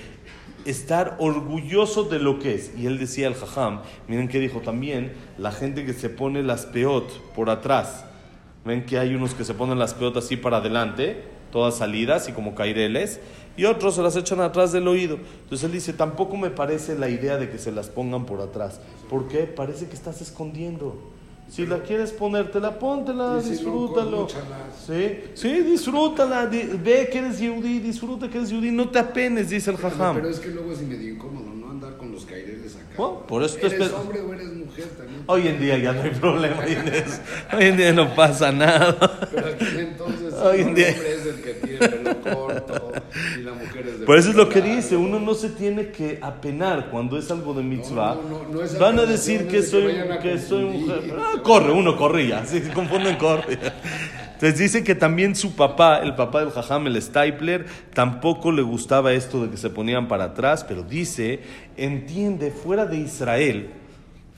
estar 0.65 1.15
orgulloso 1.19 2.03
de 2.03 2.19
lo 2.19 2.39
que 2.39 2.55
es. 2.55 2.71
Y 2.77 2.87
él 2.87 2.97
decía 2.97 3.27
el 3.27 3.35
jajam, 3.35 3.81
miren 4.07 4.27
que 4.27 4.39
dijo 4.39 4.61
también, 4.61 5.13
la 5.37 5.51
gente 5.51 5.85
que 5.85 5.93
se 5.93 6.09
pone 6.09 6.43
las 6.43 6.65
peot 6.65 7.09
por 7.35 7.49
atrás. 7.49 8.05
Ven 8.65 8.85
que 8.85 8.97
hay 8.97 9.13
unos 9.15 9.33
que 9.33 9.43
se 9.43 9.53
ponen 9.53 9.79
las 9.79 9.93
peot 9.93 10.15
así 10.17 10.37
para 10.37 10.57
adelante, 10.57 11.23
todas 11.51 11.75
salidas 11.75 12.29
y 12.29 12.31
como 12.31 12.55
caireles, 12.55 13.19
y 13.55 13.65
otros 13.65 13.95
se 13.95 14.01
las 14.01 14.15
echan 14.15 14.39
atrás 14.39 14.71
del 14.71 14.87
oído. 14.87 15.19
Entonces 15.43 15.65
él 15.65 15.71
dice, 15.73 15.93
tampoco 15.93 16.37
me 16.37 16.49
parece 16.49 16.97
la 16.97 17.09
idea 17.09 17.37
de 17.37 17.49
que 17.49 17.57
se 17.57 17.71
las 17.71 17.89
pongan 17.89 18.25
por 18.25 18.41
atrás. 18.41 18.79
¿Por 19.09 19.27
qué? 19.27 19.43
Parece 19.43 19.87
que 19.87 19.93
estás 19.93 20.21
escondiendo. 20.21 20.97
Si 21.49 21.65
la 21.67 21.79
quieres 21.83 22.11
ponértela, 22.11 22.79
póntela, 22.79 23.39
disfrútalo. 23.39 24.27
Sí, 24.87 25.19
sí, 25.35 25.61
disfrútala, 25.61 26.47
di- 26.47 26.69
ve 26.83 27.07
que 27.11 27.19
eres 27.19 27.39
yudí, 27.39 27.79
disfruta 27.79 28.27
que 28.27 28.37
eres 28.39 28.49
yudí, 28.49 28.71
no 28.71 28.89
te 28.89 28.97
apenes, 28.99 29.49
dice 29.49 29.69
el 29.69 29.77
jajam. 29.77 30.15
Pero 30.15 30.29
es 30.29 30.39
que 30.39 30.49
luego 30.49 30.71
es 30.71 30.81
medio 30.81 31.13
incómodo, 31.13 31.53
¿no? 31.53 31.69
Andar 31.69 31.95
con 31.97 32.11
los 32.11 32.25
caireles 32.25 32.75
acá. 32.75 32.85
Bueno, 32.97 33.27
por 33.27 33.43
eso 33.43 33.55
te 33.57 33.67
¿Eres 33.67 33.81
espe- 33.81 33.93
hombre 33.93 34.21
o 34.21 34.33
eres 34.33 34.47
mujer 34.53 34.85
también? 34.97 35.23
Hoy 35.27 35.47
en 35.47 35.59
día 35.59 35.77
ya 35.77 35.91
no 35.93 36.01
hay 36.01 36.09
problema 36.11 36.57
hoy 36.65 36.71
en 36.73 36.85
día, 36.85 37.05
hoy 37.55 37.63
en 37.65 37.77
día 37.77 37.93
no 37.93 38.15
pasa 38.15 38.51
nada. 38.51 39.29
Pero 39.31 39.47
aquí 39.47 39.65
entonces 39.77 40.33
Hoy 40.33 40.61
en 40.61 40.69
el 40.69 40.75
día- 40.75 40.87
hombre 40.89 41.13
es 41.15 41.25
el 41.27 41.41
que 41.41 41.53
tiene 41.53 41.89
pelo 41.89 42.21
corto 42.35 42.91
y 43.37 43.41
la 43.43 43.53
mujer 43.53 43.82
Por 44.05 44.17
eso 44.17 44.29
es 44.29 44.35
lo 44.35 44.49
que 44.49 44.61
dice, 44.61 44.95
uno 44.97 45.19
no 45.19 45.33
se 45.33 45.49
tiene 45.49 45.89
que 45.89 46.19
apenar 46.21 46.89
cuando 46.89 47.17
es 47.17 47.29
algo 47.31 47.53
de 47.53 47.63
mitzvah. 47.63 48.15
No, 48.15 48.79
Van 48.79 48.99
a 48.99 49.05
decir 49.05 49.47
que 49.47 49.61
soy, 49.61 49.93
que 49.93 50.19
que 50.21 50.39
soy 50.39 50.65
mujer. 50.65 51.15
Ah, 51.17 51.41
corre, 51.41 51.71
uno 51.71 51.95
corre 51.95 52.27
ya, 52.27 52.45
si 52.45 52.59
se 52.59 52.71
confunden, 52.71 53.15
corre. 53.17 53.57
Entonces 54.33 54.59
dice 54.59 54.83
que 54.83 54.93
también 54.93 55.35
su 55.35 55.55
papá, 55.55 55.99
el 55.99 56.15
papá 56.15 56.41
del 56.41 56.51
jajam, 56.51 56.87
el 56.87 57.01
Stapler, 57.01 57.65
tampoco 57.93 58.51
le 58.51 58.61
gustaba 58.61 59.13
esto 59.13 59.43
de 59.43 59.49
que 59.49 59.57
se 59.57 59.69
ponían 59.69 60.07
para 60.07 60.25
atrás, 60.25 60.65
pero 60.67 60.83
dice, 60.83 61.39
entiende, 61.77 62.51
fuera 62.51 62.85
de 62.85 62.97
Israel, 62.97 63.69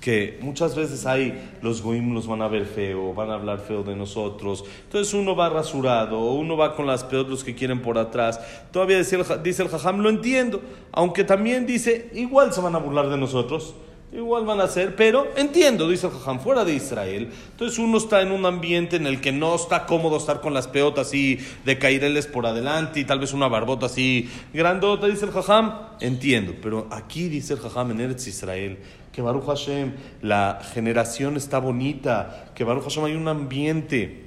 que 0.02 0.38
muchas 0.42 0.76
veces 0.76 1.06
hay, 1.06 1.52
los 1.62 1.82
goim 1.82 2.14
los 2.14 2.28
van 2.28 2.42
a 2.42 2.48
ver 2.48 2.66
feo, 2.66 3.14
van 3.14 3.32
a 3.32 3.36
hablar 3.36 3.60
feo 3.60 3.84
de 3.84 3.96
nosotros, 3.96 4.64
entonces 4.84 5.14
uno 5.14 5.36
va 5.36 5.50
rasurado, 5.50 6.20
uno 6.34 6.56
va 6.58 6.76
con 6.76 6.86
las 6.86 7.12
los 7.12 7.44
que 7.44 7.56
quieren 7.56 7.82
por 7.82 7.98
atrás, 7.98 8.40
todavía 8.72 8.98
dice 8.98 9.16
el, 9.16 9.44
dice 9.44 9.64
el 9.64 9.70
jajam, 9.70 10.00
lo 10.00 10.10
entiendo, 10.10 10.62
aunque 10.92 11.24
también 11.24 11.66
dice, 11.66 12.12
igual 12.14 12.54
se 12.54 12.62
van 12.62 12.76
a 12.76 12.80
burlar 12.80 13.10
de 13.10 13.18
nosotros, 13.18 13.74
igual 14.14 14.46
van 14.46 14.62
a 14.62 14.68
ser, 14.68 14.96
pero 14.96 15.28
entiendo, 15.36 15.90
dice 15.90 16.08
el 16.08 16.14
jajam, 16.14 16.40
fuera 16.40 16.64
de 16.64 16.74
Israel, 16.74 17.30
entonces 17.52 17.80
uno 17.80 17.98
está 17.98 18.22
en 18.22 18.32
un 18.32 18.46
ambiente 18.46 18.96
en 18.98 19.08
el 19.08 19.20
que 19.20 19.32
no 19.32 19.56
está 19.56 19.86
cómodo 19.86 20.18
estar 20.18 20.42
con 20.42 20.54
las 20.54 20.68
peotas 20.68 21.08
así 21.08 21.40
de 21.66 21.78
caireles 21.78 22.28
por 22.28 22.46
adelante 22.46 23.00
y 23.00 23.06
tal 23.06 23.20
vez 23.20 23.34
una 23.34 23.48
barbota 23.48 23.88
así 23.88 24.30
grandota, 24.54 25.08
dice 25.08 25.26
el 25.26 25.32
jajam, 25.32 25.74
entiendo, 26.00 26.54
pero 26.62 26.88
aquí 26.92 27.28
dice 27.28 27.54
el 27.54 27.60
jajam 27.60 27.92
en 27.92 28.02
Eretz 28.02 28.28
Israel, 28.28 28.78
que 29.16 29.22
Baruch 29.22 29.46
Hashem, 29.46 29.94
la 30.22 30.60
generación 30.74 31.38
está 31.38 31.60
bonita, 31.60 32.52
que 32.54 32.66
Baruch 32.66 32.84
Hashem 32.84 33.06
hay 33.06 33.16
un 33.16 33.30
ambiente 33.30 34.26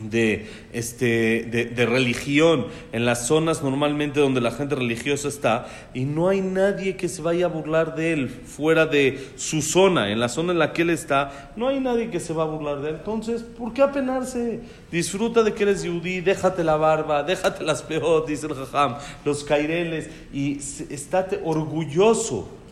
de, 0.00 0.48
este, 0.72 1.42
de, 1.74 1.86
religión 1.86 2.66
en 2.92 3.06
las 3.06 3.26
zonas 3.26 3.64
normalmente 3.64 4.20
donde 4.20 4.40
la 4.40 4.52
gente 4.52 4.76
religiosa 4.76 5.26
está 5.26 5.66
y 5.94 6.04
no 6.04 6.28
hay 6.28 6.40
nadie 6.42 6.96
que 6.96 7.08
se 7.08 7.22
vaya 7.22 7.46
a 7.46 7.48
burlar 7.48 7.96
de 7.96 8.12
él 8.12 8.28
fuera 8.28 8.86
de 8.86 9.30
su 9.34 9.62
zona, 9.62 10.10
en 10.10 10.20
la 10.20 10.28
zona 10.28 10.52
en 10.52 10.60
la 10.60 10.72
que 10.72 10.82
él 10.82 10.90
está, 10.90 11.52
no 11.56 11.66
hay 11.66 11.80
nadie 11.80 12.08
que 12.10 12.20
se 12.20 12.32
va 12.32 12.44
a 12.44 12.46
burlar 12.46 12.82
de 12.82 12.90
él. 12.90 12.96
Entonces, 13.00 13.42
¿por 13.42 13.72
qué 13.72 13.82
apenarse? 13.82 14.60
Disfruta 14.92 15.42
de 15.42 15.54
que 15.54 15.64
eres 15.64 15.82
yudí, 15.82 16.20
déjate 16.20 16.62
la 16.62 16.76
barba, 16.76 17.22
déjate 17.24 17.64
las 17.64 17.82
peot, 17.82 18.28
dice 18.28 18.46
el 18.46 18.54
jajam, 18.54 18.96
los 19.24 19.42
caireles 19.42 20.08
y 20.32 20.58
estate 20.88 21.40
orgulloso 21.44 22.62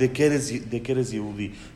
de 0.00 0.10
que 0.12 0.24
eres, 0.24 0.70
de 0.70 0.82
que 0.82 0.92
eres. 0.92 1.14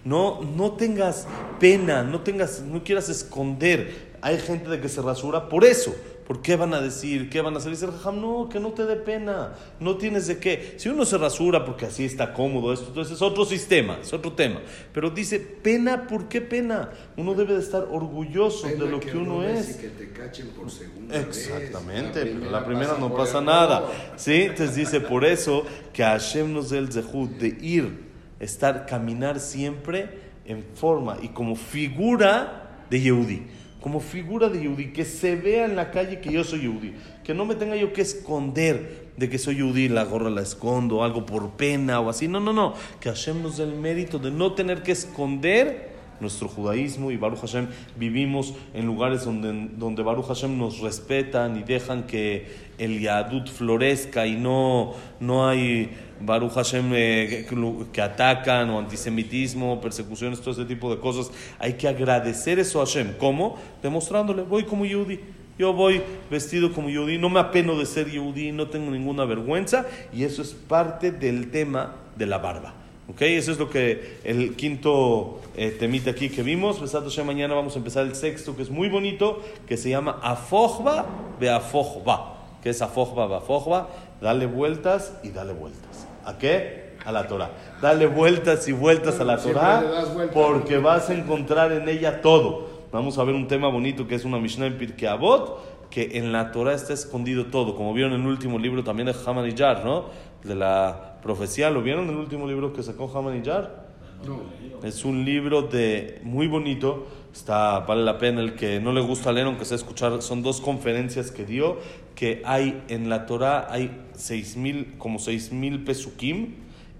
No, 0.02 0.40
no 0.40 0.72
tengas 0.72 1.28
pena, 1.60 2.02
no, 2.02 2.22
tengas, 2.22 2.62
no 2.62 2.82
quieras 2.82 3.10
esconder. 3.10 4.14
Hay 4.22 4.38
gente 4.38 4.70
de 4.70 4.80
que 4.80 4.88
se 4.88 5.02
rasura 5.02 5.50
por 5.50 5.62
eso. 5.64 5.94
¿Por 6.26 6.40
qué 6.40 6.56
van 6.56 6.72
a 6.72 6.80
decir? 6.80 7.28
¿Qué 7.28 7.42
van 7.42 7.54
a 7.54 7.58
hacer? 7.58 7.72
Dice 7.72 7.84
el 7.84 7.92
jajam, 7.92 8.18
no, 8.18 8.48
que 8.48 8.58
no 8.58 8.72
te 8.72 8.86
dé 8.86 8.96
pena. 8.96 9.52
No 9.78 9.98
tienes 9.98 10.26
de 10.26 10.38
qué. 10.38 10.74
Si 10.78 10.88
uno 10.88 11.04
se 11.04 11.18
rasura 11.18 11.66
porque 11.66 11.84
así 11.84 12.06
está 12.06 12.32
cómodo, 12.32 12.72
esto, 12.72 12.86
entonces 12.88 13.16
es 13.16 13.20
otro 13.20 13.44
sistema, 13.44 13.98
es 14.00 14.10
otro 14.10 14.32
tema. 14.32 14.62
Pero 14.94 15.10
dice, 15.10 15.38
pena, 15.38 16.06
¿por 16.06 16.28
qué 16.28 16.40
pena? 16.40 16.92
Uno 17.18 17.34
debe 17.34 17.52
de 17.52 17.60
estar 17.60 17.86
orgulloso 17.90 18.66
Pena 18.66 18.84
de 18.84 18.90
lo 18.90 19.00
que, 19.00 19.14
uno 19.14 19.46
es. 19.46 19.76
Y 19.76 19.82
que 19.82 19.88
te 19.88 20.12
cachen 20.12 20.48
por 20.48 20.70
segunda 20.70 21.18
vez. 21.18 21.26
Exactamente, 21.26 22.24
La 22.24 22.38
pero 22.40 22.50
la 22.50 22.64
primera 22.64 22.96
no 22.98 23.14
pasa 23.14 23.42
nada. 23.42 23.86
¿Sí? 24.16 24.44
Entonces 24.44 24.74
dice, 24.74 25.00
por 25.00 25.26
eso 25.26 25.66
que 25.92 26.02
Hashem 26.02 26.54
nos 26.54 26.70
dé 26.70 26.78
el 26.78 26.90
zehut 26.90 27.32
de 27.32 27.48
ir, 27.60 28.03
estar, 28.40 28.86
caminar 28.86 29.40
siempre 29.40 30.08
en 30.44 30.64
forma 30.74 31.18
y 31.22 31.28
como 31.28 31.56
figura 31.56 32.84
de 32.90 33.00
Yehudi. 33.00 33.42
Como 33.80 34.00
figura 34.00 34.48
de 34.48 34.62
Yehudi, 34.62 34.92
que 34.92 35.04
se 35.04 35.36
vea 35.36 35.66
en 35.66 35.76
la 35.76 35.90
calle 35.90 36.20
que 36.20 36.32
yo 36.32 36.42
soy 36.42 36.62
Yehudi. 36.62 36.94
Que 37.22 37.34
no 37.34 37.44
me 37.44 37.54
tenga 37.54 37.76
yo 37.76 37.92
que 37.92 38.00
esconder 38.00 39.08
de 39.16 39.28
que 39.28 39.38
soy 39.38 39.56
Yehudi, 39.56 39.88
la 39.88 40.04
gorra 40.04 40.30
la 40.30 40.40
escondo, 40.40 41.04
algo 41.04 41.26
por 41.26 41.50
pena 41.50 42.00
o 42.00 42.08
así. 42.08 42.26
No, 42.26 42.40
no, 42.40 42.52
no. 42.52 42.74
Que 43.00 43.10
dé 43.10 43.62
el 43.62 43.74
mérito 43.74 44.18
de 44.18 44.30
no 44.30 44.54
tener 44.54 44.82
que 44.82 44.92
esconder 44.92 45.93
nuestro 46.20 46.48
judaísmo 46.48 47.10
y 47.10 47.16
Baruch 47.16 47.40
Hashem 47.40 47.66
vivimos 47.96 48.54
en 48.72 48.86
lugares 48.86 49.24
donde, 49.24 49.70
donde 49.76 50.02
Baruch 50.02 50.26
Hashem 50.26 50.56
nos 50.58 50.80
respetan 50.80 51.56
y 51.56 51.62
dejan 51.62 52.04
que 52.04 52.46
el 52.78 53.00
Yadut 53.00 53.48
florezca 53.48 54.26
y 54.26 54.36
no, 54.36 54.94
no 55.20 55.48
hay 55.48 55.90
Baruch 56.20 56.52
Hashem 56.52 56.90
eh, 56.94 57.46
que, 57.48 57.86
que 57.92 58.02
atacan 58.02 58.70
o 58.70 58.78
antisemitismo, 58.78 59.80
persecuciones, 59.80 60.40
todo 60.40 60.52
ese 60.52 60.64
tipo 60.64 60.94
de 60.94 61.00
cosas. 61.00 61.30
Hay 61.58 61.74
que 61.74 61.88
agradecer 61.88 62.58
eso 62.58 62.80
a 62.80 62.86
Hashem. 62.86 63.14
¿Cómo? 63.18 63.56
Demostrándole, 63.82 64.42
voy 64.42 64.64
como 64.64 64.84
Yehudi. 64.84 65.20
Yo 65.58 65.72
voy 65.72 66.02
vestido 66.30 66.72
como 66.72 66.88
Yehudi, 66.88 67.16
no 67.16 67.28
me 67.28 67.38
apeno 67.38 67.78
de 67.78 67.86
ser 67.86 68.10
Yehudi, 68.10 68.50
no 68.50 68.68
tengo 68.68 68.90
ninguna 68.90 69.24
vergüenza 69.24 69.86
y 70.12 70.24
eso 70.24 70.42
es 70.42 70.52
parte 70.52 71.12
del 71.12 71.52
tema 71.52 71.94
de 72.16 72.26
la 72.26 72.38
barba. 72.38 72.83
¿Ok? 73.08 73.20
Eso 73.22 73.52
es 73.52 73.58
lo 73.58 73.68
que 73.68 74.18
el 74.24 74.56
quinto 74.56 75.40
eh, 75.56 75.76
temita 75.78 76.10
aquí 76.10 76.30
que 76.30 76.42
vimos. 76.42 76.80
Besato 76.80 77.10
Hashem, 77.10 77.26
mañana 77.26 77.54
vamos 77.54 77.74
a 77.74 77.78
empezar 77.78 78.06
el 78.06 78.14
sexto 78.14 78.56
que 78.56 78.62
es 78.62 78.70
muy 78.70 78.88
bonito, 78.88 79.42
que 79.66 79.76
se 79.76 79.90
llama 79.90 80.18
Afojba 80.22 81.04
be 81.38 81.50
Afojba. 81.50 82.34
¿Qué 82.62 82.70
es 82.70 82.80
Afojba 82.80 83.26
be 83.26 83.36
Afojba? 83.36 83.88
Dale 84.22 84.46
vueltas 84.46 85.12
y 85.22 85.30
dale 85.30 85.52
vueltas. 85.52 86.06
¿A 86.24 86.38
qué? 86.38 86.94
A 87.04 87.12
la 87.12 87.28
Torah. 87.28 87.50
Dale 87.82 88.06
vueltas 88.06 88.66
y 88.68 88.72
vueltas 88.72 89.20
a 89.20 89.24
la 89.24 89.36
Torah 89.36 89.84
porque 90.32 90.78
vas 90.78 91.10
a 91.10 91.14
encontrar 91.14 91.72
en 91.72 91.88
ella 91.88 92.22
todo. 92.22 92.72
Vamos 92.90 93.18
a 93.18 93.24
ver 93.24 93.34
un 93.34 93.48
tema 93.48 93.68
bonito 93.68 94.06
que 94.06 94.14
es 94.14 94.24
una 94.24 94.38
Mishnah 94.38 94.66
en 94.66 94.78
Pirkei 94.78 95.08
Avot, 95.08 95.83
que 95.94 96.18
en 96.18 96.32
la 96.32 96.50
Torah 96.50 96.74
está 96.74 96.92
escondido 96.92 97.46
todo, 97.46 97.76
como 97.76 97.94
vieron 97.94 98.14
en 98.14 98.22
el 98.22 98.26
último 98.26 98.58
libro 98.58 98.82
también 98.82 99.06
de 99.06 99.14
Haman 99.24 99.46
y 99.48 99.54
Yar, 99.54 99.84
¿no? 99.84 100.06
De 100.42 100.56
la 100.56 101.20
profecía, 101.22 101.70
¿lo 101.70 101.82
vieron 101.82 102.06
en 102.06 102.10
el 102.10 102.16
último 102.16 102.48
libro 102.48 102.72
que 102.72 102.82
sacó 102.82 103.16
Haman 103.16 103.38
y 103.38 103.42
Yar? 103.42 103.86
No. 104.26 104.40
Es 104.82 105.04
un 105.04 105.24
libro 105.24 105.62
de 105.62 106.20
muy 106.24 106.48
bonito, 106.48 107.06
está 107.32 107.78
vale 107.78 108.02
la 108.02 108.18
pena 108.18 108.40
el 108.40 108.56
que 108.56 108.80
no 108.80 108.92
le 108.92 109.02
gusta 109.02 109.30
leer 109.30 109.46
aunque 109.46 109.64
sea 109.64 109.76
escuchar, 109.76 110.20
son 110.20 110.42
dos 110.42 110.60
conferencias 110.60 111.30
que 111.30 111.44
dio 111.44 111.78
que 112.16 112.42
hay 112.44 112.82
en 112.88 113.08
la 113.08 113.26
Torah 113.26 113.68
hay 113.70 114.04
seis 114.14 114.56
mil 114.56 114.94
como 114.98 115.20
seis 115.20 115.52
mil 115.52 115.84
pesukim 115.84 116.54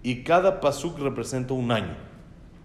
y 0.05 0.23
cada 0.23 0.61
pasuk 0.61 1.01
representa 1.01 1.53
un 1.53 1.73
año, 1.73 1.97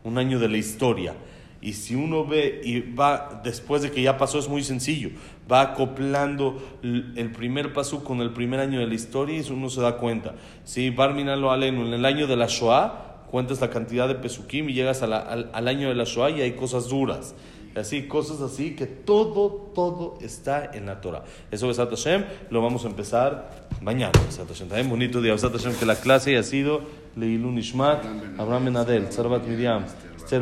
un 0.04 0.20
año 0.20 0.38
de 0.38 0.48
la 0.48 0.58
historia. 0.58 1.16
Y 1.62 1.74
si 1.74 1.96
uno 1.96 2.26
ve 2.26 2.62
y 2.64 2.80
va, 2.80 3.42
después 3.44 3.82
de 3.82 3.92
que 3.92 4.02
ya 4.02 4.18
pasó, 4.18 4.40
es 4.40 4.48
muy 4.48 4.64
sencillo, 4.64 5.10
va 5.52 5.62
acoplando 5.62 6.58
el 6.84 7.32
primer 7.32 7.74
pasuk 7.74 8.04
con 8.04 8.22
el 8.22 8.32
primer 8.32 8.60
año 8.60 8.80
de 8.80 8.88
la 8.88 8.94
historia 8.94 9.40
y 9.40 9.52
uno 9.52 9.70
se 9.70 9.82
da 9.82 9.98
cuenta. 9.98 10.36
Si 10.64 10.90
Barminalo 10.90 11.52
Alenu, 11.52 11.86
en 11.86 11.94
el 11.94 12.06
año 12.06 12.28
de 12.28 12.36
la 12.36 12.48
Shoah, 12.48 13.26
cuentas 13.32 13.62
la 13.62 13.70
cantidad 13.70 14.08
de 14.08 14.16
pesukim 14.16 14.70
y 14.70 14.74
llegas 14.74 15.02
al, 15.02 15.14
al 15.14 15.68
año 15.68 15.90
de 15.90 15.96
la 15.96 16.04
Shoah 16.04 16.32
y 16.32 16.42
hay 16.42 16.54
cosas 16.54 16.90
duras. 16.90 17.36
Así, 17.76 18.04
cosas 18.08 18.42
así, 18.42 18.76
que 18.76 18.88
todo, 18.88 19.72
todo 19.76 20.18
está 20.22 20.72
en 20.74 20.88
la 20.88 21.02
Torah. 21.02 21.24
Eso, 21.52 21.68
Besat 21.68 21.90
Hashem, 21.90 22.26
lo 22.50 22.62
vamos 22.62 22.84
a 22.84 22.88
empezar 22.88 23.68
mañana. 23.82 24.12
Besat 24.26 24.48
Hashem. 24.48 24.68
También 24.68 24.90
bonito 24.90 25.22
día, 25.22 25.34
Besat 25.34 25.54
Hashem, 25.54 25.76
que 25.76 25.86
la 25.86 25.96
clase 25.96 26.32
haya 26.32 26.44
sido 26.44 26.82
Leilun 27.16 27.58
Ishmat, 27.58 28.04
Abraham 28.38 28.66
Ben 28.66 28.78
Adel, 28.78 29.12
Sarbat 29.12 29.46
Miriam, 29.46 29.86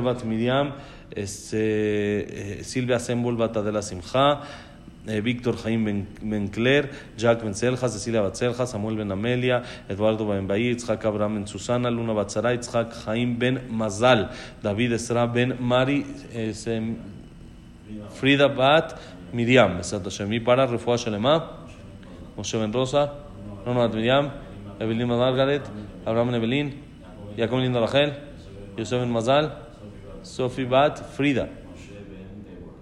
Bat 0.03 0.23
Miriam, 0.23 0.73
este, 1.11 2.59
eh, 2.59 2.63
Silvia 2.63 2.99
Sembol 2.99 3.35
Batadela 3.35 3.81
Simcha, 3.81 4.41
eh, 5.07 5.21
Víctor 5.21 5.55
Jaime 5.57 5.85
Ben, 5.85 6.07
Ben 6.21 6.47
Cler, 6.49 6.89
Jack 7.17 7.41
Ben 7.43 7.53
Selja, 7.53 7.87
Cecilia 7.89 8.21
Batzelja, 8.21 8.65
Samuel 8.65 8.97
Ben 8.97 9.11
Amelia, 9.11 9.63
Eduardo 9.89 10.25
Ben 10.27 10.47
Baí, 10.47 10.71
Itzhak 10.71 11.03
Abraham 11.05 11.35
Ben 11.35 11.47
Susana, 11.47 11.89
Luna 11.89 12.13
Batzara, 12.13 12.53
Itzhak 12.53 12.93
Jaime 13.05 13.35
Ben 13.37 13.61
Mazal, 13.69 14.29
David 14.61 14.91
Esra 14.93 15.25
Ben 15.27 15.55
Mari, 15.59 16.05
eh, 16.33 16.53
Sem- 16.53 16.97
Frida 18.09 18.47
Bat 18.49 18.99
Miriam, 19.33 19.77
Besat 19.77 20.03
Hashem. 20.03 20.31
Y 20.33 20.39
para 20.39 20.67
Refuah 20.67 20.97
Shalema, 20.97 21.51
Moshe 22.35 22.57
Ben 22.57 22.71
Rosa, 22.73 23.13
Nona 23.65 23.87
Bat 23.87 23.93
Miriam, 23.95 24.31
Evelyn 24.79 25.07
Margaret, 25.07 25.61
Abraham 26.05 26.27
Ben 26.31 26.35
Evelyn, 26.35 26.73
Jacob 27.37 27.59
Lindo 27.59 27.79
Rachel, 27.79 28.13
Yosef 28.77 28.99
Ben 28.99 29.09
Mazal, 29.11 29.51
Sophie 30.23 30.65
Bat 30.65 30.99
Frida, 31.15 31.47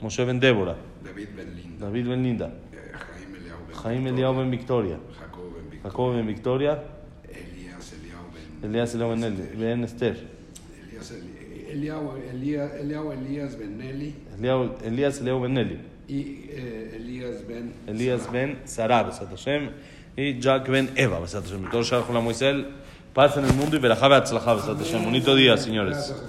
Moshe 0.01 0.25
Ben 0.25 0.39
Débora, 0.39 0.75
David 1.05 1.29
Ben 1.37 1.55
Linda, 1.55 1.85
David 1.85 2.07
Ben 2.07 2.23
Linda, 2.23 2.45
eh, 2.73 2.91
Jaime 3.13 3.37
Eliau 3.37 3.57
Ben 3.67 3.75
Jaime 3.83 4.09
Eliao 4.09 4.33
Ben 4.35 4.51
Victoria, 4.51 4.97
Jacob 5.83 6.13
Ben 6.15 6.27
Victoria, 6.27 6.83
Elías 7.29 7.93
Eliau 7.93 8.23
Ben 8.33 8.69
Elías 8.69 8.93
Eliao 8.95 9.09
Ben, 9.09 9.23
Eli- 9.23 9.57
Ben 9.57 9.83
Esther, 9.83 10.15
Elías 10.89 11.11
Eli- 11.11 11.71
Eliau 11.71 12.17
Elías 12.31 12.71
Eliau 12.79 13.11
Elías 13.11 13.57
Ben 13.57 13.81
Eli. 13.81 14.15
Eliao- 14.39 14.75
Elías 14.83 15.19
Eliao 15.21 15.41
Ben 15.41 15.57
Eli, 15.57 15.79
y 16.07 16.45
eh, 16.49 16.93
Elías 16.95 17.45
Ben 17.47 17.73
Elías 17.87 18.31
Ben 18.31 18.59
Sarah, 18.65 19.03
Besat 19.03 19.29
Hashem, 19.29 19.69
y 20.17 20.39
Jack 20.39 20.69
Ben 20.69 20.89
Eva, 20.95 21.19
Besat 21.19 21.43
Hashem. 21.43 21.69
Todo 21.69 21.83
Shalom 21.83 22.23
Moisés, 22.23 22.65
paz 23.13 23.35
en 23.37 23.45
el 23.45 23.53
mundo 23.53 23.75
y 23.75 23.79
verajá 23.79 24.07
beatzlajá, 24.07 24.53
Besat 24.55 24.77
Hashem. 24.79 25.03
Bonito 25.03 25.35
día, 25.35 25.57
señores. 25.57 26.15